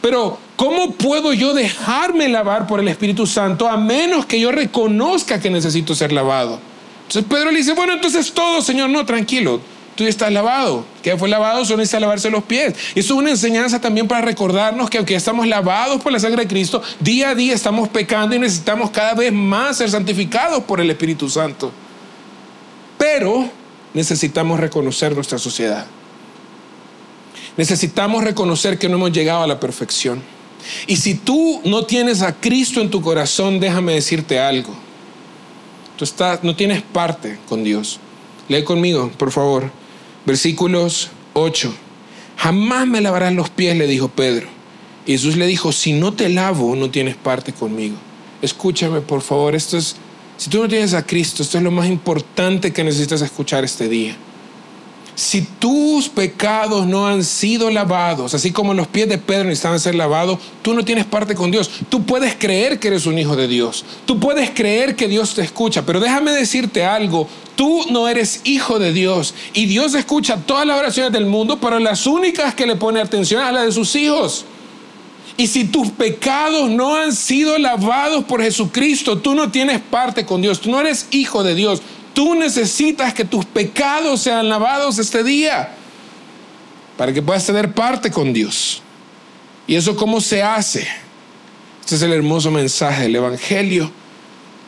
[0.02, 5.40] Pero, ¿cómo puedo yo dejarme lavar por el Espíritu Santo a menos que yo reconozca
[5.40, 6.58] que necesito ser lavado?
[7.02, 9.60] Entonces Pedro le dice, bueno, entonces todo, Señor, no, tranquilo,
[10.00, 10.86] tú ya estás lavado.
[11.02, 12.72] Que fue lavado, solo necesita lavarse los pies.
[12.94, 16.48] Eso es una enseñanza también para recordarnos que aunque estamos lavados por la sangre de
[16.48, 20.88] Cristo, día a día estamos pecando y necesitamos cada vez más ser santificados por el
[20.88, 21.70] Espíritu Santo.
[22.96, 23.50] Pero
[23.92, 25.84] necesitamos reconocer nuestra sociedad.
[27.58, 30.22] Necesitamos reconocer que no hemos llegado a la perfección.
[30.86, 34.74] Y si tú no tienes a Cristo en tu corazón, déjame decirte algo.
[35.98, 38.00] Tú estás, no tienes parte con Dios.
[38.48, 39.79] Lee conmigo, por favor.
[40.26, 41.72] Versículos 8.
[42.36, 44.48] Jamás me lavarán los pies, le dijo Pedro.
[45.06, 47.96] Y Jesús le dijo, si no te lavo, no tienes parte conmigo.
[48.42, 49.96] Escúchame, por favor, esto es,
[50.36, 53.88] si tú no tienes a Cristo, esto es lo más importante que necesitas escuchar este
[53.88, 54.16] día
[55.14, 59.94] si tus pecados no han sido lavados, así como los pies de Pedro necesitaban ser
[59.94, 61.70] lavados, tú no tienes parte con Dios.
[61.88, 63.84] Tú puedes creer que eres un hijo de Dios.
[64.06, 67.28] Tú puedes creer que Dios te escucha, pero déjame decirte algo.
[67.56, 71.78] Tú no eres hijo de Dios y Dios escucha todas las oraciones del mundo, pero
[71.78, 74.46] las únicas que le pone atención a las de sus hijos.
[75.36, 80.42] Y si tus pecados no han sido lavados por Jesucristo, tú no tienes parte con
[80.42, 80.60] Dios.
[80.60, 81.80] Tú no eres hijo de Dios.
[82.14, 85.74] Tú necesitas que tus pecados sean lavados este día
[86.96, 88.82] para que puedas tener parte con Dios.
[89.66, 90.86] ¿Y eso cómo se hace?
[91.80, 93.90] Este es el hermoso mensaje del Evangelio.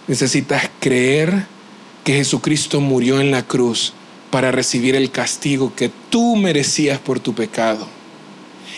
[0.06, 1.46] Necesitas creer
[2.04, 3.92] que Jesucristo murió en la cruz
[4.30, 7.86] para recibir el castigo que tú merecías por tu pecado.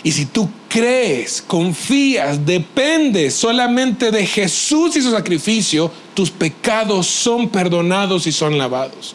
[0.02, 7.48] Y si tú crees, confías, dependes solamente de Jesús y su sacrificio, tus pecados son
[7.48, 9.14] perdonados y son lavados.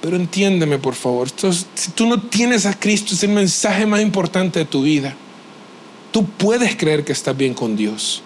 [0.00, 4.60] Pero entiéndeme, por favor, si tú no tienes a Cristo, es el mensaje más importante
[4.60, 5.16] de tu vida.
[6.12, 8.22] Tú puedes creer que estás bien con Dios,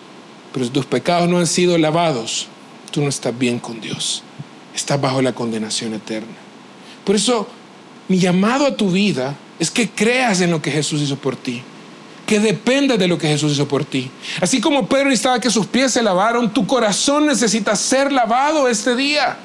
[0.53, 2.49] pero si tus pecados no han sido lavados,
[2.91, 4.23] tú no estás bien con Dios.
[4.75, 6.37] Estás bajo la condenación eterna.
[7.05, 7.49] Por eso,
[8.09, 11.63] mi llamado a tu vida es que creas en lo que Jesús hizo por ti
[12.33, 14.11] que depende de lo que Jesús hizo por ti.
[14.41, 18.97] Así como Pedro necesitaba que sus pies se lavaron, tu corazón necesita ser lavado este
[18.97, 19.37] día.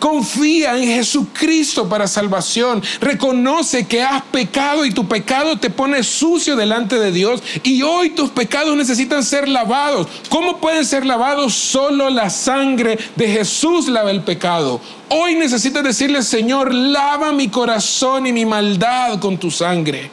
[0.00, 2.82] Confía en Jesucristo para salvación.
[3.00, 7.44] Reconoce que has pecado y tu pecado te pone sucio delante de Dios.
[7.62, 10.08] Y hoy tus pecados necesitan ser lavados.
[10.28, 11.54] ¿Cómo pueden ser lavados?
[11.54, 14.80] Solo la sangre de Jesús lava el pecado.
[15.10, 20.10] Hoy necesitas decirle, Señor, lava mi corazón y mi maldad con tu sangre.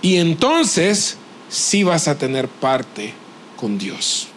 [0.00, 1.18] Y entonces
[1.48, 3.12] sí vas a tener parte
[3.56, 4.28] con Dios.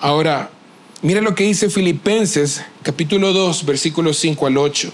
[0.00, 0.50] Ahora,
[1.02, 4.92] mira lo que dice Filipenses capítulo 2, versículos 5 al 8.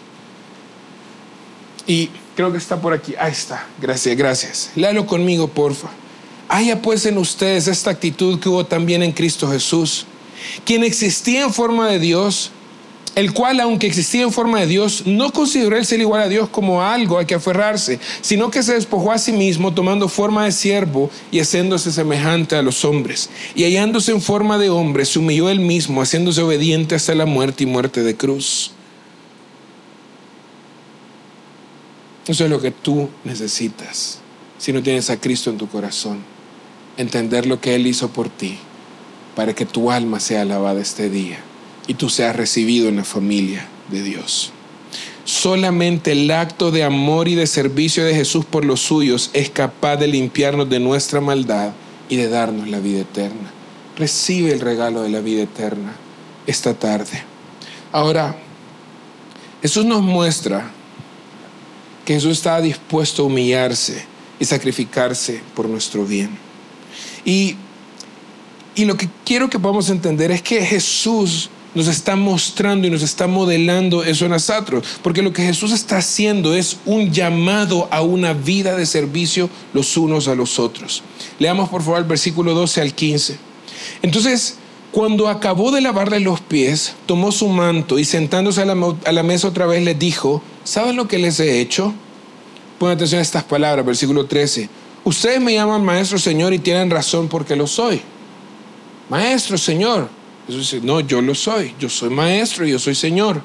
[1.87, 3.15] Y creo que está por aquí.
[3.19, 3.67] Ahí está.
[3.81, 4.71] Gracias, gracias.
[4.77, 5.89] Léalo conmigo, porfa.
[6.49, 10.07] Haya pues en ustedes esta actitud que hubo también en Cristo Jesús,
[10.65, 12.51] quien existía en forma de Dios
[13.17, 16.49] el cual, aunque existía en forma de Dios, no consideró el ser igual a Dios
[16.49, 20.53] como algo a que aferrarse, sino que se despojó a sí mismo, tomando forma de
[20.53, 23.29] siervo y haciéndose semejante a los hombres.
[23.55, 27.65] Y hallándose en forma de hombre, se humilló él mismo, haciéndose obediente hasta la muerte
[27.65, 28.73] y muerte de cruz.
[32.29, 34.21] Eso es lo que tú necesitas
[34.59, 36.19] si no tienes a Cristo en tu corazón.
[36.97, 38.59] Entender lo que Él hizo por ti,
[39.35, 41.43] para que tu alma sea alabada este día
[41.87, 44.53] y tú seas recibido en la familia de Dios.
[45.25, 49.97] Solamente el acto de amor y de servicio de Jesús por los suyos es capaz
[49.97, 51.73] de limpiarnos de nuestra maldad
[52.09, 53.51] y de darnos la vida eterna.
[53.97, 55.95] Recibe el regalo de la vida eterna
[56.47, 57.23] esta tarde.
[57.93, 58.37] Ahora,
[59.63, 60.71] Jesús nos muestra
[62.05, 64.05] que Jesús está dispuesto a humillarse
[64.39, 66.31] y sacrificarse por nuestro bien.
[67.25, 67.57] Y,
[68.75, 73.03] y lo que quiero que podamos entender es que Jesús nos está mostrando y nos
[73.03, 78.03] está modelando eso en nosotros, porque lo que Jesús está haciendo es un llamado a
[78.03, 81.03] una vida de servicio los unos a los otros.
[81.39, 83.39] Leamos por favor el versículo 12 al 15.
[84.03, 84.57] Entonces,
[84.93, 89.67] cuando acabó de lavarle los pies, tomó su manto y sentándose a la, mesa otra
[89.67, 91.95] vez les dijo, ¿saben lo que les he hecho?
[92.79, 94.69] Pon atención a estas palabras, versículo 13.
[95.05, 98.01] Ustedes me llaman maestro, Señor, y tienen razón porque lo soy.
[99.09, 100.09] Maestro, Señor,
[100.59, 103.43] dice, no, yo lo soy, yo soy maestro, yo soy Señor.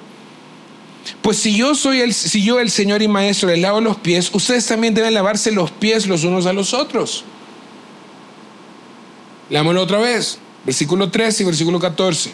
[1.22, 4.30] Pues si yo soy el, si yo el Señor y maestro les lavo los pies,
[4.34, 7.24] ustedes también deben lavarse los pies los unos a los otros.
[9.49, 12.34] Leámoslo otra vez, versículo 13 y versículo 14.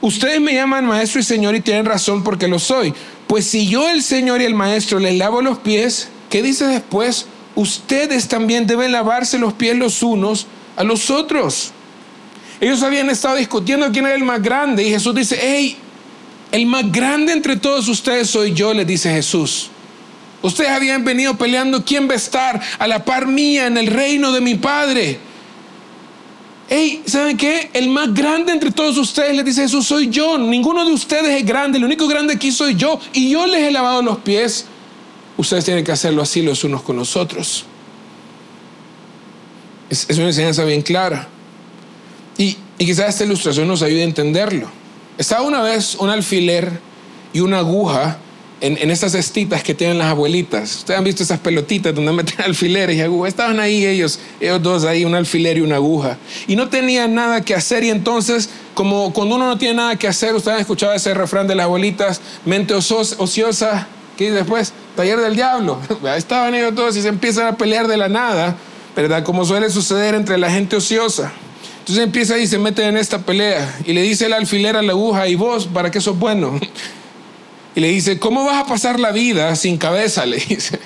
[0.00, 2.94] Ustedes me llaman maestro y Señor y tienen razón porque lo soy.
[3.26, 7.26] Pues si yo el Señor y el maestro les lavo los pies, ¿qué dice después?
[7.56, 10.46] Ustedes también deben lavarse los pies los unos
[10.76, 11.72] a los otros.
[12.60, 15.76] Ellos habían estado discutiendo quién era el más grande y Jesús dice, hey,
[16.50, 19.70] el más grande entre todos ustedes soy yo, le dice Jesús.
[20.42, 24.32] Ustedes habían venido peleando quién va a estar a la par mía en el reino
[24.32, 25.18] de mi Padre.
[26.68, 27.70] Hey, ¿saben qué?
[27.72, 30.36] El más grande entre todos ustedes, le dice Jesús, soy yo.
[30.36, 33.00] Ninguno de ustedes es grande, el único grande aquí soy yo.
[33.12, 34.66] Y yo les he lavado los pies.
[35.36, 37.64] Ustedes tienen que hacerlo así los unos con los otros.
[39.88, 41.28] Es una enseñanza bien clara.
[42.38, 44.70] Y, quizás esta ilustración nos ayude a entenderlo.
[45.18, 46.80] Estaba una vez un alfiler
[47.32, 48.18] y una aguja
[48.60, 50.76] en, en, estas cestitas que tienen las abuelitas.
[50.76, 53.30] Ustedes han visto esas pelotitas donde meten alfileres y agujas.
[53.30, 56.16] Estaban ahí ellos, ellos dos ahí, un alfiler y una aguja.
[56.46, 60.06] Y no tenían nada que hacer y entonces, como cuando uno no tiene nada que
[60.06, 64.72] hacer, ustedes han escuchado ese refrán de las abuelitas, mente ociosa, ¿qué dice después?
[64.94, 65.80] Taller del diablo.
[66.16, 68.56] Estaban ellos todos y se empiezan a pelear de la nada,
[68.94, 69.24] ¿verdad?
[69.24, 71.32] Como suele suceder entre la gente ociosa.
[71.88, 74.92] Entonces empieza y se mete en esta pelea y le dice el alfiler a la
[74.92, 76.60] aguja, ¿y vos para qué sos bueno?
[77.74, 80.26] Y le dice, ¿cómo vas a pasar la vida sin cabeza?
[80.26, 80.80] Le dice.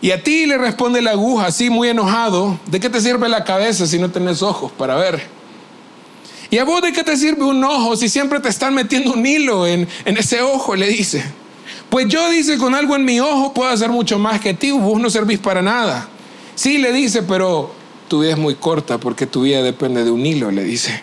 [0.00, 3.44] Y a ti le responde la aguja, así muy enojado, ¿de qué te sirve la
[3.44, 5.22] cabeza si no tenés ojos para ver?
[6.50, 9.24] ¿Y a vos de qué te sirve un ojo si siempre te están metiendo un
[9.24, 10.74] hilo en, en ese ojo?
[10.74, 11.22] Le dice.
[11.88, 15.00] Pues yo dice, con algo en mi ojo puedo hacer mucho más que ti, vos
[15.00, 16.08] no servís para nada.
[16.56, 17.81] Sí, le dice, pero
[18.12, 21.02] tu vida es muy corta porque tu vida depende de un hilo, le dice.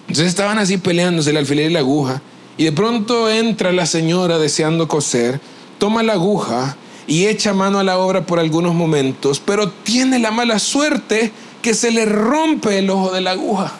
[0.00, 2.20] Entonces estaban así peleándose el alfiler y la aguja.
[2.58, 5.40] Y de pronto entra la señora deseando coser,
[5.78, 6.76] toma la aguja
[7.06, 11.72] y echa mano a la obra por algunos momentos, pero tiene la mala suerte que
[11.72, 13.72] se le rompe el ojo de la aguja.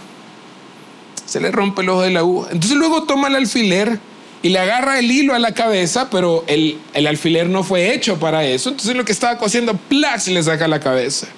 [1.27, 2.49] Se le rompe el ojo de la aguja.
[2.51, 4.01] Entonces luego toma el alfiler
[4.41, 8.19] y le agarra el hilo a la cabeza, pero el, el alfiler no fue hecho
[8.19, 8.71] para eso.
[8.71, 10.29] Entonces lo que estaba cosiendo, ¡plax!
[10.29, 11.29] le saca la cabeza.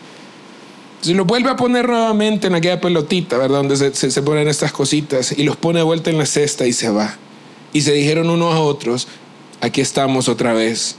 [1.04, 3.58] Si lo vuelve a poner nuevamente en aquella pelotita, ¿verdad?
[3.58, 6.72] Donde se, se, ponen estas cositas y los pone de vuelta en la cesta y
[6.72, 7.18] se va.
[7.74, 9.06] Y se dijeron unos a otros,
[9.60, 10.96] aquí estamos otra vez.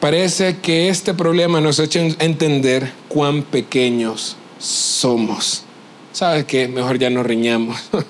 [0.00, 5.64] Parece que este problema nos echa a entender cuán pequeños somos.
[6.12, 6.66] ¿Sabes qué?
[6.66, 7.78] Mejor ya nos riñamos.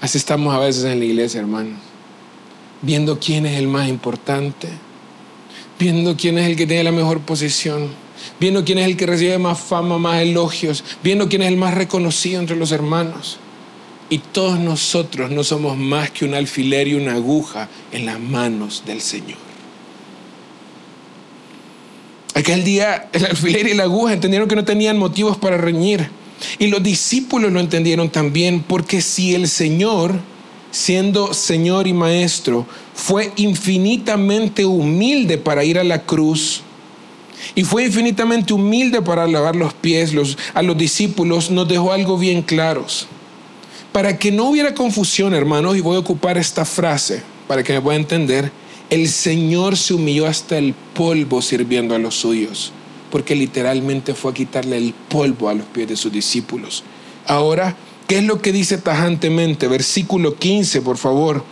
[0.00, 1.78] Así estamos a veces en la iglesia, hermanos.
[2.80, 4.66] Viendo quién es el más importante.
[5.78, 8.01] Viendo quién es el que tiene la mejor posición
[8.40, 11.74] viendo quién es el que recibe más fama, más elogios, viendo quién es el más
[11.74, 13.38] reconocido entre los hermanos.
[14.10, 18.82] Y todos nosotros no somos más que un alfiler y una aguja en las manos
[18.84, 19.38] del Señor.
[22.34, 26.08] Aquel día el alfiler y la aguja entendieron que no tenían motivos para reñir.
[26.58, 30.18] Y los discípulos lo entendieron también porque si el Señor,
[30.70, 36.62] siendo Señor y Maestro, fue infinitamente humilde para ir a la cruz,
[37.54, 40.14] y fue infinitamente humilde para lavar los pies
[40.54, 43.06] a los discípulos, nos dejó algo bien claros.
[43.92, 47.80] Para que no hubiera confusión, hermanos, y voy a ocupar esta frase para que me
[47.80, 48.50] pueda entender,
[48.88, 52.72] el Señor se humilló hasta el polvo sirviendo a los suyos,
[53.10, 56.84] porque literalmente fue a quitarle el polvo a los pies de sus discípulos.
[57.26, 57.76] Ahora,
[58.06, 59.68] ¿qué es lo que dice tajantemente?
[59.68, 61.44] Versículo 15, por favor.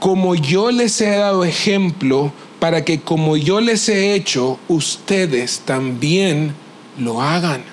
[0.00, 6.54] Como yo les he dado ejemplo, para que como yo les he hecho, ustedes también
[6.98, 7.64] lo hagan.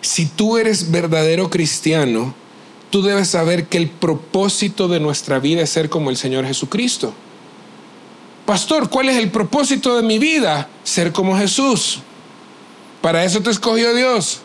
[0.00, 2.34] Si tú eres verdadero cristiano,
[2.90, 7.12] tú debes saber que el propósito de nuestra vida es ser como el Señor Jesucristo.
[8.44, 10.68] Pastor, ¿cuál es el propósito de mi vida?
[10.84, 12.00] Ser como Jesús.
[13.00, 14.40] Para eso te escogió Dios.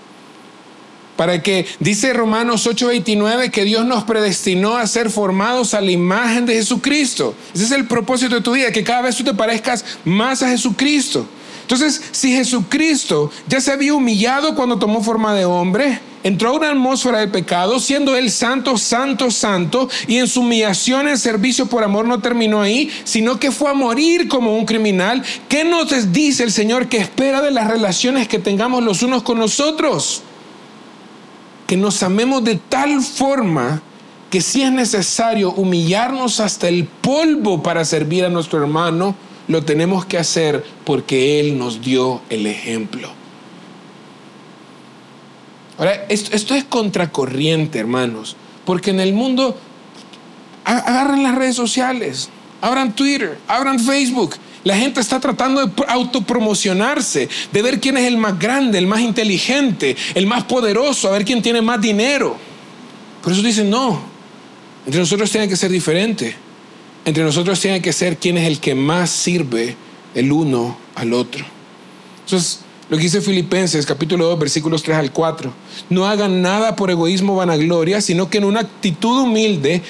[1.21, 6.47] Para que, dice Romanos 8:29, que Dios nos predestinó a ser formados a la imagen
[6.47, 7.35] de Jesucristo.
[7.53, 10.49] Ese es el propósito de tu vida, que cada vez tú te parezcas más a
[10.49, 11.27] Jesucristo.
[11.61, 16.71] Entonces, si Jesucristo ya se había humillado cuando tomó forma de hombre, entró a una
[16.71, 21.83] atmósfera de pecado, siendo él santo, santo, santo, y en su humillación en servicio por
[21.83, 25.21] amor no terminó ahí, sino que fue a morir como un criminal.
[25.47, 29.37] ¿Qué nos dice el Señor que espera de las relaciones que tengamos los unos con
[29.37, 30.23] nosotros?
[31.71, 33.81] Que nos amemos de tal forma
[34.29, 39.15] que si es necesario humillarnos hasta el polvo para servir a nuestro hermano,
[39.47, 43.07] lo tenemos que hacer porque Él nos dio el ejemplo.
[45.77, 49.55] Ahora, esto, es contracorriente, hermanos, porque en el mundo
[50.65, 52.27] agarran las redes sociales,
[52.59, 54.35] abran Twitter, abran Facebook.
[54.63, 59.01] La gente está tratando de autopromocionarse, de ver quién es el más grande, el más
[59.01, 62.37] inteligente, el más poderoso, a ver quién tiene más dinero.
[63.23, 64.01] Por eso dicen, no,
[64.85, 66.35] entre nosotros tiene que ser diferente
[67.05, 69.75] entre nosotros tiene que ser quién es el que más sirve
[70.13, 71.43] el uno al otro.
[72.25, 72.59] Entonces,
[72.89, 75.51] lo que dice Filipenses capítulo 2 versículos 3 al 4.
[75.89, 79.81] No hagan nada por egoísmo o vanagloria, sino que en una actitud humilde,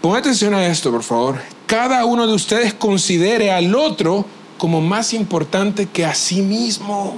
[0.00, 1.40] pongan atención a esto, por favor.
[1.72, 4.26] Cada uno de ustedes considere al otro
[4.58, 7.16] como más importante que a sí mismo.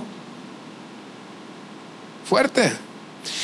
[2.25, 2.73] Fuerte.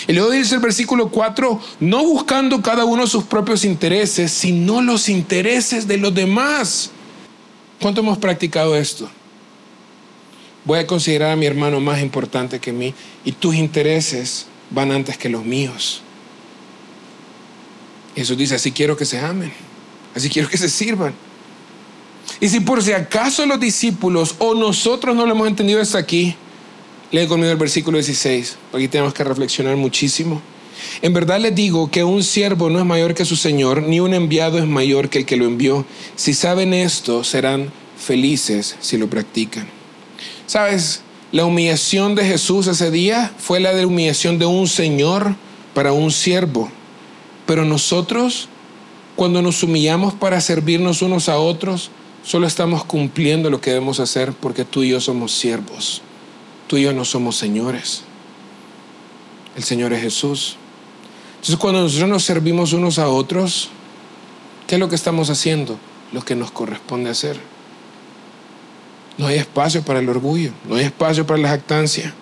[0.06, 5.08] Y luego dice el versículo 4, no buscando cada uno sus propios intereses, sino los
[5.08, 6.92] intereses de los demás.
[7.80, 9.10] ¿Cuánto hemos practicado esto?
[10.64, 12.94] Voy a considerar a mi hermano más importante que mí
[13.24, 16.02] y tus intereses van antes que los míos.
[18.14, 19.52] Jesús dice, así quiero que se amen,
[20.14, 21.14] así quiero que se sirvan.
[22.40, 26.36] Y si por si acaso los discípulos o nosotros no lo hemos entendido hasta aquí,
[27.12, 30.40] Lee conmigo el versículo 16, aquí tenemos que reflexionar muchísimo.
[31.02, 34.14] En verdad les digo que un siervo no es mayor que su Señor, ni un
[34.14, 35.84] enviado es mayor que el que lo envió.
[36.14, 39.68] Si saben esto, serán felices si lo practican.
[40.46, 41.02] ¿Sabes?
[41.32, 45.34] La humillación de Jesús ese día fue la de humillación de un Señor
[45.74, 46.70] para un siervo.
[47.44, 48.48] Pero nosotros,
[49.20, 51.90] cuando nos humillamos para servirnos unos a otros,
[52.24, 56.00] solo estamos cumpliendo lo que debemos hacer porque tú y yo somos siervos.
[56.66, 58.00] Tú y yo no somos señores.
[59.54, 60.56] El Señor es Jesús.
[61.32, 63.68] Entonces cuando nosotros nos servimos unos a otros,
[64.66, 65.78] ¿qué es lo que estamos haciendo?
[66.12, 67.38] Lo que nos corresponde hacer.
[69.18, 72.14] No hay espacio para el orgullo, no hay espacio para la jactancia.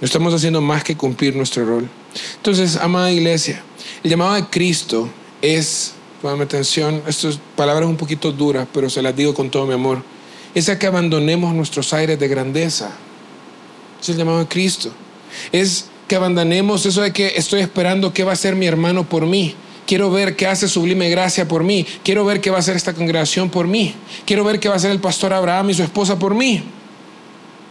[0.00, 1.88] No estamos haciendo más que cumplir nuestro rol.
[2.36, 3.64] Entonces, amada iglesia,
[4.04, 5.10] el llamado de Cristo
[5.42, 5.94] es,
[6.24, 10.02] póngame atención, estas palabras un poquito duras, pero se las digo con todo mi amor,
[10.54, 12.92] es a que abandonemos nuestros aires de grandeza
[14.00, 14.90] es el llamado de Cristo.
[15.52, 19.26] Es que abandonemos eso de que estoy esperando qué va a hacer mi hermano por
[19.26, 19.54] mí.
[19.86, 21.84] Quiero ver qué hace Sublime Gracia por mí.
[22.02, 23.94] Quiero ver qué va a hacer esta congregación por mí.
[24.24, 26.62] Quiero ver qué va a hacer el pastor Abraham y su esposa por mí.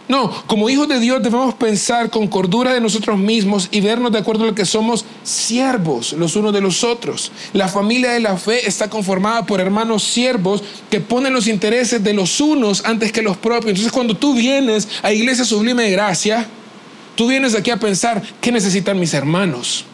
[0.06, 4.18] No, como hijos de Dios debemos pensar con cordura de nosotros mismos y vernos de
[4.18, 7.32] acuerdo a lo que somos siervos los unos de los otros.
[7.54, 12.12] La familia de la fe está conformada por hermanos siervos que ponen los intereses de
[12.12, 13.70] los unos antes que los propios.
[13.70, 16.46] Entonces cuando tú vienes a Iglesia Sublime de Gracia,
[17.14, 19.86] tú vienes aquí a pensar, ¿qué necesitan mis hermanos?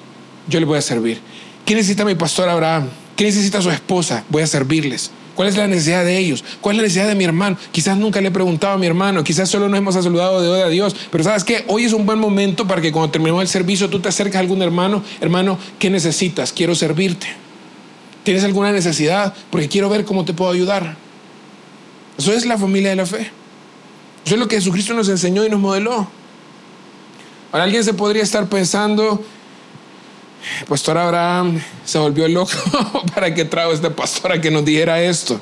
[0.48, 1.20] Yo les voy a servir.
[1.64, 2.88] ¿Qué necesita mi pastor Abraham?
[3.14, 4.24] ¿Qué necesita su esposa?
[4.28, 5.12] Voy a servirles.
[5.40, 6.44] ¿Cuál es la necesidad de ellos?
[6.60, 7.56] ¿Cuál es la necesidad de mi hermano?
[7.72, 10.60] Quizás nunca le he preguntado a mi hermano, quizás solo nos hemos saludado de hoy
[10.60, 13.48] a Dios, pero sabes que hoy es un buen momento para que cuando terminemos el
[13.48, 16.52] servicio tú te acerques a algún hermano, hermano, ¿qué necesitas?
[16.52, 17.26] Quiero servirte.
[18.22, 19.32] ¿Tienes alguna necesidad?
[19.48, 20.98] Porque quiero ver cómo te puedo ayudar.
[22.18, 23.30] Eso es la familia de la fe.
[24.26, 26.06] Eso es lo que Jesucristo nos enseñó y nos modeló.
[27.50, 29.24] Ahora alguien se podría estar pensando,
[30.68, 32.52] Pastor Abraham se volvió loco
[33.14, 35.40] para que trajo este pastor a que nos dijera esto.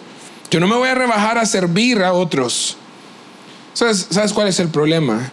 [0.51, 2.77] Yo no me voy a rebajar a servir a otros.
[3.75, 5.31] ¿Sabes, ¿Sabes cuál es el problema?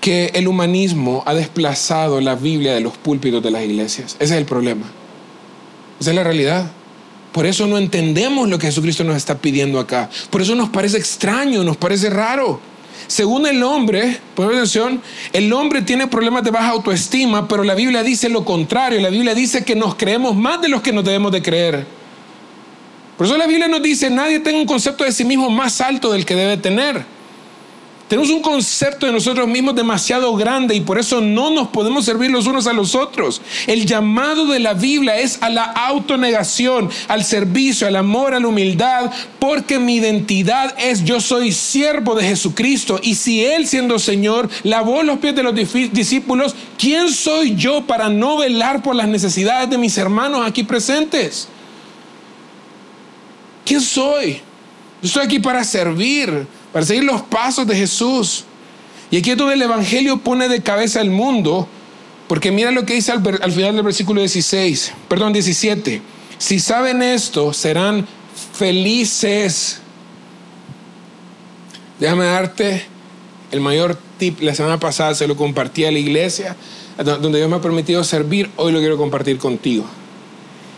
[0.00, 4.16] Que el humanismo ha desplazado la Biblia de los púlpitos de las iglesias.
[4.18, 4.86] Ese es el problema.
[6.00, 6.70] Esa es la realidad.
[7.32, 10.08] Por eso no entendemos lo que Jesucristo nos está pidiendo acá.
[10.30, 12.60] Por eso nos parece extraño, nos parece raro.
[13.06, 15.00] Según el hombre, por atención,
[15.32, 19.00] el hombre tiene problemas de baja autoestima, pero la Biblia dice lo contrario.
[19.00, 21.86] La Biblia dice que nos creemos más de los que nos debemos de creer.
[23.16, 26.12] Por eso la Biblia nos dice, nadie tenga un concepto de sí mismo más alto
[26.12, 27.17] del que debe tener.
[28.08, 32.30] Tenemos un concepto de nosotros mismos demasiado grande y por eso no nos podemos servir
[32.30, 33.42] los unos a los otros.
[33.66, 38.48] El llamado de la Biblia es a la autonegación, al servicio, al amor, a la
[38.48, 44.48] humildad, porque mi identidad es yo soy siervo de Jesucristo y si Él siendo Señor
[44.62, 49.68] lavó los pies de los discípulos, ¿quién soy yo para no velar por las necesidades
[49.68, 51.46] de mis hermanos aquí presentes?
[53.66, 54.40] ¿Quién soy?
[55.02, 58.44] Yo estoy aquí para servir para seguir los pasos de Jesús.
[59.10, 61.66] Y aquí donde el Evangelio pone de cabeza al mundo,
[62.26, 66.02] porque mira lo que dice al, final del versículo 16, perdón, 17.
[66.36, 68.06] Si saben esto, serán
[68.52, 69.80] felices.
[71.98, 72.84] Déjame darte
[73.50, 74.40] el mayor tip.
[74.40, 76.54] La semana pasada se lo compartí a la iglesia,
[76.98, 78.50] donde Dios me ha permitido servir.
[78.56, 79.86] Hoy lo quiero compartir contigo.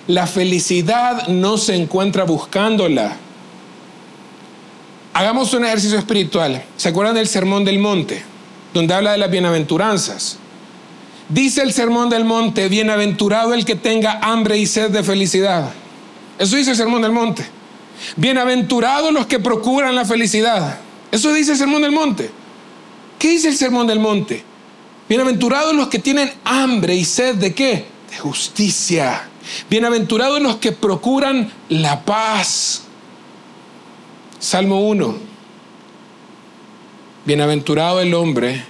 [0.07, 3.17] La felicidad no se encuentra buscándola
[5.21, 6.65] Hagamos un ejercicio espiritual.
[6.79, 8.23] ¿Se acuerdan del Sermón del Monte?
[8.73, 10.39] Donde habla de las bienaventuranzas.
[11.29, 15.73] Dice el Sermón del Monte, bienaventurado el que tenga hambre y sed de felicidad.
[16.39, 17.45] Eso dice el Sermón del Monte.
[18.17, 20.79] Bienaventurados los que procuran la felicidad.
[21.13, 22.31] Eso dice el Sermón del Monte.
[23.19, 24.43] ¿Qué dice el Sermón del Monte?
[25.07, 27.85] Bienaventurados los que tienen hambre y sed de qué?
[28.11, 29.29] De justicia.
[29.69, 32.85] Bienaventurados los que procuran la paz.
[34.41, 35.17] Salmo 1.
[37.27, 38.65] Bienaventurado el hombre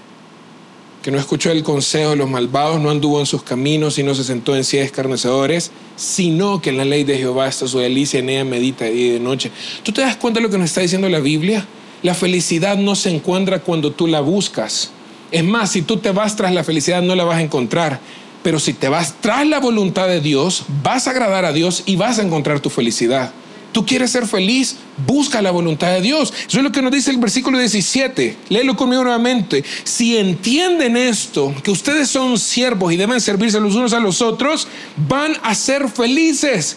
[1.01, 4.17] que no escuchó el consejo de los malvados, no anduvo en sus caminos y no
[4.17, 8.19] se sentó en sillas escarnecedores, sino que en la ley de Jehová está su delicia,
[8.19, 9.53] en ella medita de día y de noche.
[9.85, 11.65] ¿Tú te das cuenta de lo que nos está diciendo la Biblia?
[12.03, 14.91] La felicidad no se encuentra cuando tú la buscas.
[15.31, 18.01] Es más, si tú te vas tras la felicidad no la vas a encontrar.
[18.43, 21.95] Pero si te vas tras la voluntad de Dios, vas a agradar a Dios y
[21.95, 23.33] vas a encontrar tu felicidad.
[23.73, 26.33] Tú quieres ser feliz, busca la voluntad de Dios.
[26.49, 28.37] Eso es lo que nos dice el versículo 17.
[28.49, 29.65] Léelo conmigo nuevamente.
[29.85, 34.67] Si entienden esto, que ustedes son siervos y deben servirse los unos a los otros,
[35.09, 36.77] van a ser felices.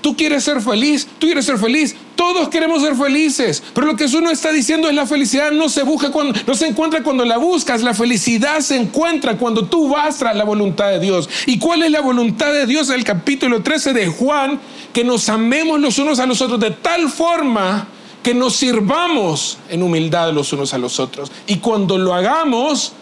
[0.00, 4.04] Tú quieres ser feliz, tú quieres ser feliz, todos queremos ser felices, pero lo que
[4.16, 7.38] uno está diciendo es la felicidad no se busca cuando no se encuentra cuando la
[7.38, 11.28] buscas, la felicidad se encuentra cuando tú vas tras la voluntad de Dios.
[11.46, 12.90] ¿Y cuál es la voluntad de Dios?
[12.90, 14.60] El capítulo 13 de Juan,
[14.92, 17.88] que nos amemos los unos a los otros de tal forma
[18.22, 21.30] que nos sirvamos en humildad los unos a los otros.
[21.46, 22.92] Y cuando lo hagamos,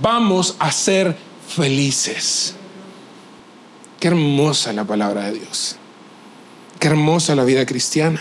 [0.00, 1.16] vamos a ser
[1.48, 2.54] felices.
[3.98, 5.76] Qué hermosa la palabra de Dios.
[6.78, 8.20] Qué hermosa la vida cristiana.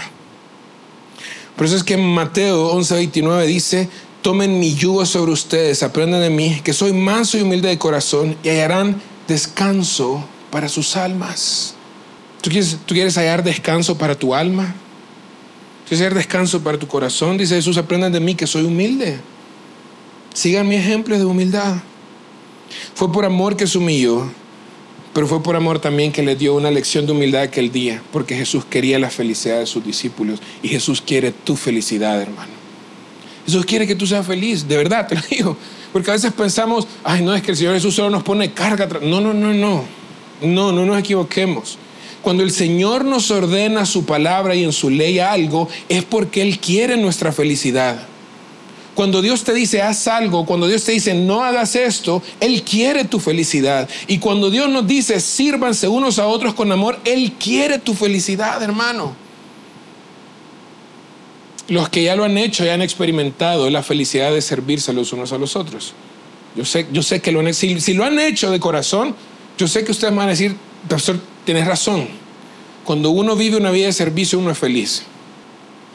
[1.58, 3.90] Por eso es que Mateo 11:29 dice,
[4.22, 8.38] tomen mi yugo sobre ustedes, aprendan de mí, que soy manso y humilde de corazón
[8.44, 11.74] y hallarán descanso para sus almas.
[12.42, 14.76] ¿Tú quieres, ¿Tú quieres hallar descanso para tu alma?
[15.88, 17.38] ¿Quieres hallar descanso para tu corazón?
[17.38, 19.20] Dice Jesús, aprendan de mí que soy humilde.
[20.36, 21.78] Sigan mi ejemplo de humildad.
[22.94, 24.30] Fue por amor que se humilló
[25.14, 28.36] pero fue por amor también que le dio una lección de humildad aquel día, porque
[28.36, 32.52] Jesús quería la felicidad de sus discípulos y Jesús quiere tu felicidad, hermano.
[33.46, 35.58] Jesús quiere que tú seas feliz, de verdad, te lo digo.
[35.94, 38.88] Porque a veces pensamos, ay, no, es que el Señor Jesús solo nos pone carga.
[39.02, 39.84] No, no, no, no.
[40.42, 41.78] No, no nos equivoquemos.
[42.22, 46.60] Cuando el Señor nos ordena su palabra y en su ley algo, es porque Él
[46.60, 48.06] quiere nuestra felicidad.
[48.98, 53.06] Cuando Dios te dice haz algo, cuando Dios te dice no hagas esto, Él quiere
[53.06, 53.88] tu felicidad.
[54.08, 58.60] Y cuando Dios nos dice sírvanse unos a otros con amor, Él quiere tu felicidad,
[58.64, 59.16] hermano.
[61.68, 65.32] Los que ya lo han hecho, ya han experimentado la felicidad de servirse los unos
[65.32, 65.94] a los otros.
[66.56, 69.16] Yo sé, yo sé que lo han, si, si lo han hecho de corazón,
[69.60, 70.56] yo sé que ustedes van a decir,
[70.90, 72.08] pastor, tienes razón.
[72.84, 75.04] Cuando uno vive una vida de servicio, uno es feliz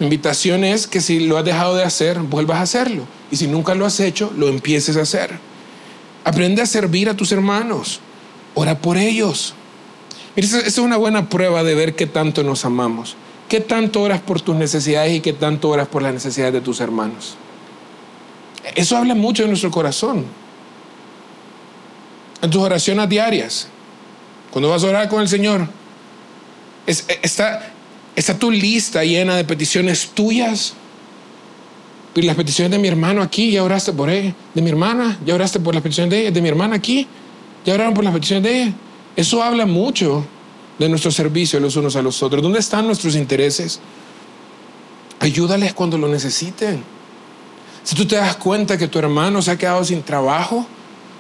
[0.03, 3.05] invitación es que si lo has dejado de hacer, vuelvas a hacerlo.
[3.31, 5.39] Y si nunca lo has hecho, lo empieces a hacer.
[6.25, 8.01] Aprende a servir a tus hermanos.
[8.55, 9.55] Ora por ellos.
[10.37, 13.17] Mira, esa es una buena prueba de ver qué tanto nos amamos.
[13.49, 16.81] ¿Qué tanto oras por tus necesidades y qué tanto oras por las necesidades de tus
[16.81, 17.37] hermanos?
[18.75, 20.25] Eso habla mucho de nuestro corazón.
[22.41, 23.69] En tus oraciones diarias,
[24.51, 25.69] cuando vas a orar con el Señor,
[26.87, 27.72] está,
[28.15, 30.75] ¿Está tu lista llena de peticiones tuyas?
[32.15, 34.35] Y las peticiones de mi hermano aquí, ya oraste por él.
[34.55, 36.31] De mi hermana, ya oraste por las peticiones de ella.
[36.31, 37.07] De mi hermana aquí,
[37.65, 38.73] ya oraron por las peticiones de ella.
[39.17, 40.25] Eso habla mucho
[40.79, 42.43] de nuestro servicio los unos a los otros.
[42.43, 43.81] ¿Dónde están nuestros intereses?
[45.21, 46.83] Ayúdales cuando lo necesiten.
[47.83, 50.67] Si tú te das cuenta que tu hermano se ha quedado sin trabajo,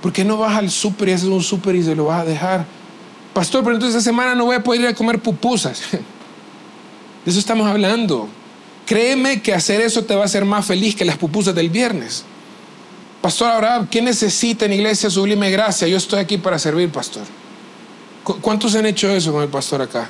[0.03, 2.24] ¿por qué no vas al súper y haces un súper y se lo vas a
[2.24, 2.66] dejar?
[3.32, 5.82] Pastor, pero entonces esta semana no voy a poder ir a comer pupusas.
[7.24, 8.28] De eso estamos hablando.
[8.86, 12.24] Créeme que hacer eso te va a hacer más feliz que las pupusas del viernes.
[13.20, 15.86] Pastor Abraham, ¿qué necesita en Iglesia Sublime Gracia?
[15.86, 17.22] Yo estoy aquí para servir, pastor.
[18.24, 20.08] ¿Cuántos han hecho eso con el pastor acá?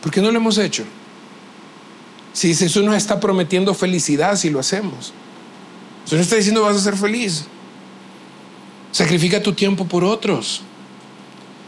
[0.00, 0.84] ¿Por qué no lo hemos hecho?
[2.32, 5.12] Si Jesús nos está prometiendo felicidad si lo hacemos.
[6.04, 7.46] Jesús nos está diciendo vas a ser feliz.
[8.92, 10.62] Sacrifica tu tiempo por otros.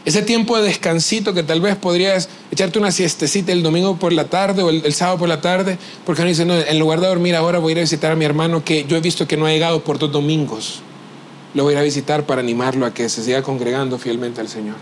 [0.05, 4.25] Ese tiempo de descansito que tal vez podrías echarte una siestecita el domingo por la
[4.25, 7.35] tarde o el, sábado por la tarde, porque no dice, no, en lugar de dormir
[7.35, 9.45] ahora voy a ir a visitar a mi hermano que yo he visto que no
[9.45, 10.81] ha llegado por dos domingos.
[11.53, 14.47] Lo voy a ir a visitar para animarlo a que se siga congregando fielmente al
[14.47, 14.77] Señor.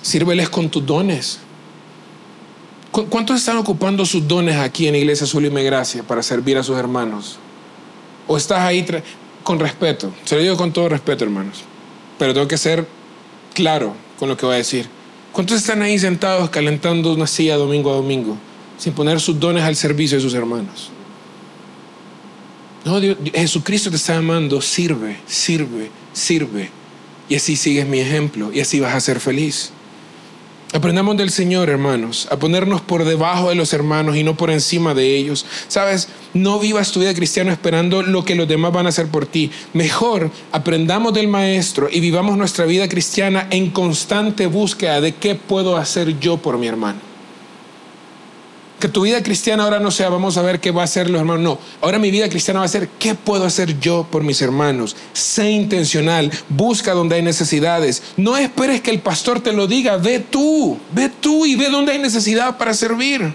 [0.00, 1.40] Sírveles con tus dones.
[2.90, 7.36] ¿Cuántos están ocupando sus dones aquí en Iglesia Sublime Gracia para servir a sus hermanos?
[8.26, 8.86] ¿O estás ahí
[9.42, 10.12] con respeto?
[10.24, 11.64] Se lo digo con todo respeto, hermanos
[12.18, 12.86] pero tengo que ser
[13.54, 14.88] claro con lo que voy a decir.
[15.32, 18.36] ¿Cuántos están ahí sentados calentando una silla domingo a domingo
[18.78, 20.90] sin poner sus dones al servicio de sus hermanos?
[22.84, 23.00] No,
[23.34, 26.70] Jesucristo te está llamando, sirve, sirve, sirve.
[27.28, 29.72] Y así sigues mi ejemplo y así vas a ser feliz.
[30.72, 34.94] Aprendamos del Señor, hermanos, a ponernos por debajo de los hermanos y no por encima
[34.94, 35.46] de ellos.
[35.68, 39.26] Sabes, no vivas tu vida cristiana esperando lo que los demás van a hacer por
[39.26, 39.50] ti.
[39.74, 45.76] Mejor aprendamos del Maestro y vivamos nuestra vida cristiana en constante búsqueda de qué puedo
[45.76, 47.15] hacer yo por mi hermano.
[48.78, 51.18] Que tu vida cristiana ahora no sea, vamos a ver qué va a hacer los
[51.18, 51.42] hermanos.
[51.42, 54.96] No, ahora mi vida cristiana va a ser, ¿qué puedo hacer yo por mis hermanos?
[55.14, 58.02] Sé intencional, busca donde hay necesidades.
[58.18, 61.92] No esperes que el pastor te lo diga, ve tú, ve tú y ve donde
[61.92, 63.32] hay necesidad para servir.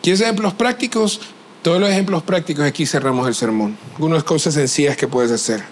[0.00, 1.20] ¿Quieres ejemplos prácticos?
[1.62, 3.76] Todos los ejemplos prácticos aquí cerramos el sermón.
[3.94, 5.64] Algunas cosas sencillas que puedes hacer.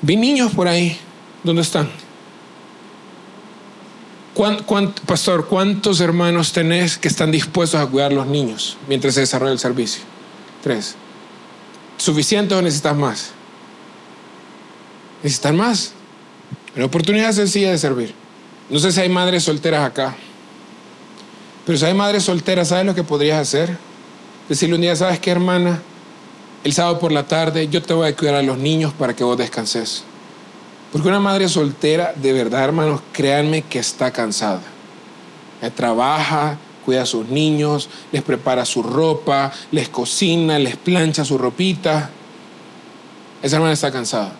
[0.00, 0.96] Vi niños por ahí.
[1.42, 1.90] ¿Dónde están?
[5.06, 9.58] Pastor, ¿cuántos hermanos tenés que están dispuestos a cuidar los niños mientras se desarrolla el
[9.58, 10.02] servicio?
[10.62, 10.96] Tres.
[11.96, 13.30] ¿Suficiente o necesitas más?
[15.22, 15.92] ¿Necesitas más?
[16.74, 18.14] Una oportunidad sencilla de servir.
[18.68, 20.16] No sé si hay madres solteras acá,
[21.66, 23.76] pero si hay madres solteras, ¿sabes lo que podrías hacer?
[24.48, 25.80] Decirle un día, ¿sabes qué, hermana?
[26.62, 29.24] El sábado por la tarde yo te voy a cuidar a los niños para que
[29.24, 30.04] vos descanses.
[30.94, 34.60] Porque una madre soltera, de verdad, hermanos, créanme que está cansada.
[35.74, 42.10] trabaja, cuida a sus niños, les prepara su ropa, les cocina, les plancha su ropita.
[43.42, 44.34] Esa hermana está cansada.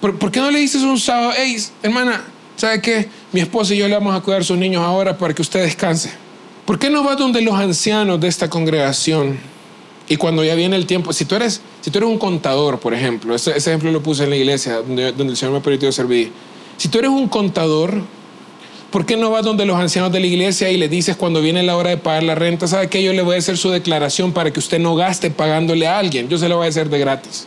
[0.00, 2.22] ¿Por, qué no le dices un sábado, hey, hermana,
[2.54, 3.08] ¿sabe qué?
[3.32, 5.64] Mi esposa y yo le vamos a cuidar a sus niños ahora para que usted
[5.64, 6.12] descanse.
[6.64, 9.40] ¿Por qué no va donde los ancianos de esta congregación
[10.08, 12.92] y cuando ya viene el tiempo, si tú eres, si tú eres un contador, por
[12.92, 16.30] ejemplo, ese, ejemplo lo puse en la iglesia donde, el Señor me ha permitido servir.
[16.76, 18.02] Si tú eres un contador,
[18.90, 21.62] ¿por qué no vas donde los ancianos de la iglesia y le dices cuando viene
[21.62, 24.32] la hora de pagar la renta, sabe que yo le voy a hacer su declaración
[24.32, 26.28] para que usted no gaste pagándole a alguien?
[26.28, 27.46] Yo se lo voy a hacer de gratis.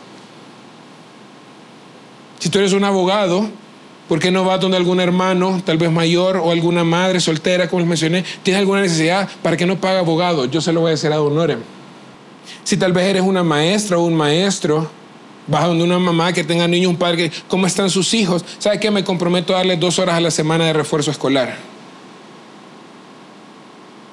[2.40, 3.48] Si tú eres un abogado,
[4.08, 7.80] ¿Por qué no vas donde algún hermano, tal vez mayor, o alguna madre soltera, como
[7.80, 10.46] les mencioné, tiene alguna necesidad para que no pague abogado?
[10.46, 11.58] Yo se lo voy a hacer a honorem.
[12.64, 14.90] Si tal vez eres una maestra o un maestro,
[15.46, 18.44] vas donde una mamá que tenga niños, un padre, ¿cómo están sus hijos?
[18.58, 18.90] ¿Sabe qué?
[18.90, 21.56] Me comprometo a darle dos horas a la semana de refuerzo escolar.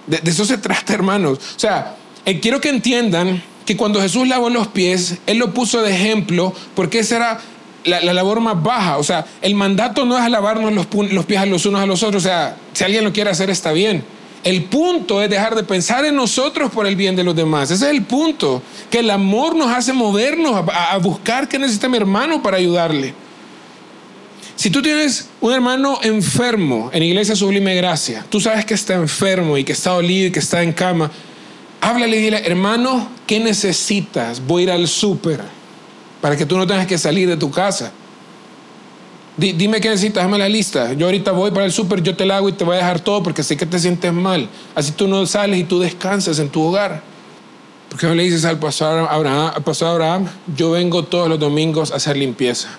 [0.08, 1.40] De, eso se trata, hermanos.
[1.56, 5.82] O sea, eh, quiero que entiendan que cuando Jesús lavó los pies, Él lo puso
[5.82, 7.42] de ejemplo porque esa era
[7.84, 8.98] la, labor más baja.
[8.98, 12.04] O sea, el mandato no es lavarnos los, los pies a los unos a los
[12.04, 12.24] otros.
[12.24, 14.04] O sea, si alguien lo quiere hacer, está bien.
[14.46, 17.72] El punto es dejar de pensar en nosotros por el bien de los demás.
[17.72, 18.62] Ese es el punto.
[18.92, 23.16] Que el amor nos hace movernos a, buscar qué necesita mi hermano para ayudarle.
[24.56, 29.58] Si tú tienes un hermano enfermo en Iglesia Sublime Gracia, tú sabes que está enfermo
[29.58, 31.12] y que está dolido y que está en cama,
[31.82, 34.46] háblale y dile, hermano, ¿qué necesitas?
[34.46, 35.42] Voy a ir al súper
[36.22, 37.92] para que tú no tengas que salir de tu casa.
[39.38, 40.94] Dime qué necesitas, dame la lista.
[40.94, 43.02] Yo ahorita voy para el súper, yo te la hago y te voy a dejar
[43.02, 44.48] todo porque sé que te sientes mal.
[44.76, 47.04] Así tú no sales y tú descansas en tu hogar.
[47.90, 51.96] ¿Por qué no le dices al pastor Abraham, al yo vengo todos los domingos a
[51.96, 52.70] hacer limpieza?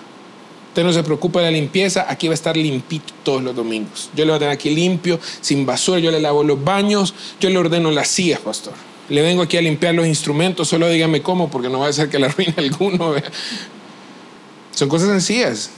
[0.69, 4.09] Usted no se preocupe de la limpieza, aquí va a estar limpito todos los domingos.
[4.15, 7.49] Yo le voy a tener aquí limpio, sin basura, yo le lavo los baños, yo
[7.49, 8.73] le ordeno las sillas, pastor.
[9.09, 12.09] Le vengo aquí a limpiar los instrumentos, solo dígame cómo, porque no va a ser
[12.09, 13.13] que le arruine alguno.
[14.71, 15.71] Son cosas sencillas.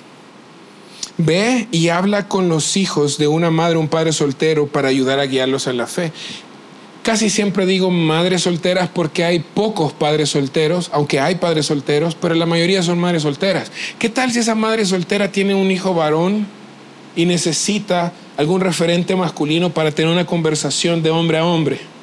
[1.22, 5.26] Ve y habla con los hijos de una madre un padre soltero para ayudar a
[5.26, 6.14] guiarlos en la fe.
[7.04, 12.36] Casi siempre digo madres solteras porque hay pocos padres solteros, aunque hay padres solteros, pero
[12.36, 13.70] la mayoría son madres solteras.
[14.00, 16.48] ¿Qué tal si esa madre soltera tiene un hijo varón
[17.18, 21.99] y necesita algún referente masculino para tener una conversación de hombre a hombre?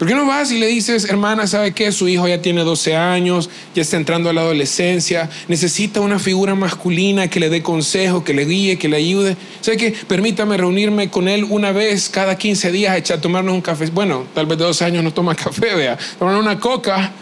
[0.00, 1.92] ¿Por qué no vas y le dices, hermana, ¿sabe qué?
[1.92, 6.54] Su hijo ya tiene 12 años, ya está entrando a la adolescencia, necesita una figura
[6.54, 9.36] masculina que le dé consejo, que le guíe, que le ayude.
[9.60, 9.94] ¿Sabe qué?
[10.08, 13.90] Permítame reunirme con él una vez cada 15 días, echar a tomarnos un café.
[13.90, 17.12] Bueno, tal vez de dos años no toma café, vea, tomar una coca.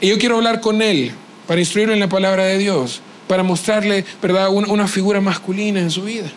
[0.00, 1.12] Y yo quiero hablar con él
[1.46, 5.90] para instruirlo en la palabra de Dios, para mostrarle, ¿verdad?, una, una figura masculina en
[5.90, 6.32] su vida.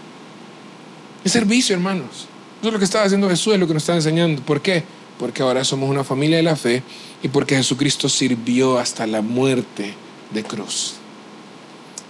[1.24, 2.28] Es servicio, hermanos.
[2.60, 4.42] Eso es lo que estaba haciendo Jesús, es lo que nos está enseñando.
[4.42, 4.97] ¿Por qué?
[5.20, 6.84] Porque ahora somos una familia de la fe
[7.24, 9.94] y porque Jesucristo sirvió hasta la muerte
[10.34, 10.96] de cruz.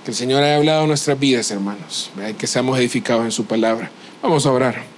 [0.03, 3.91] Que el Señor haya hablado nuestras vidas, hermanos, que seamos edificados en su palabra.
[4.22, 4.96] Vamos a orar.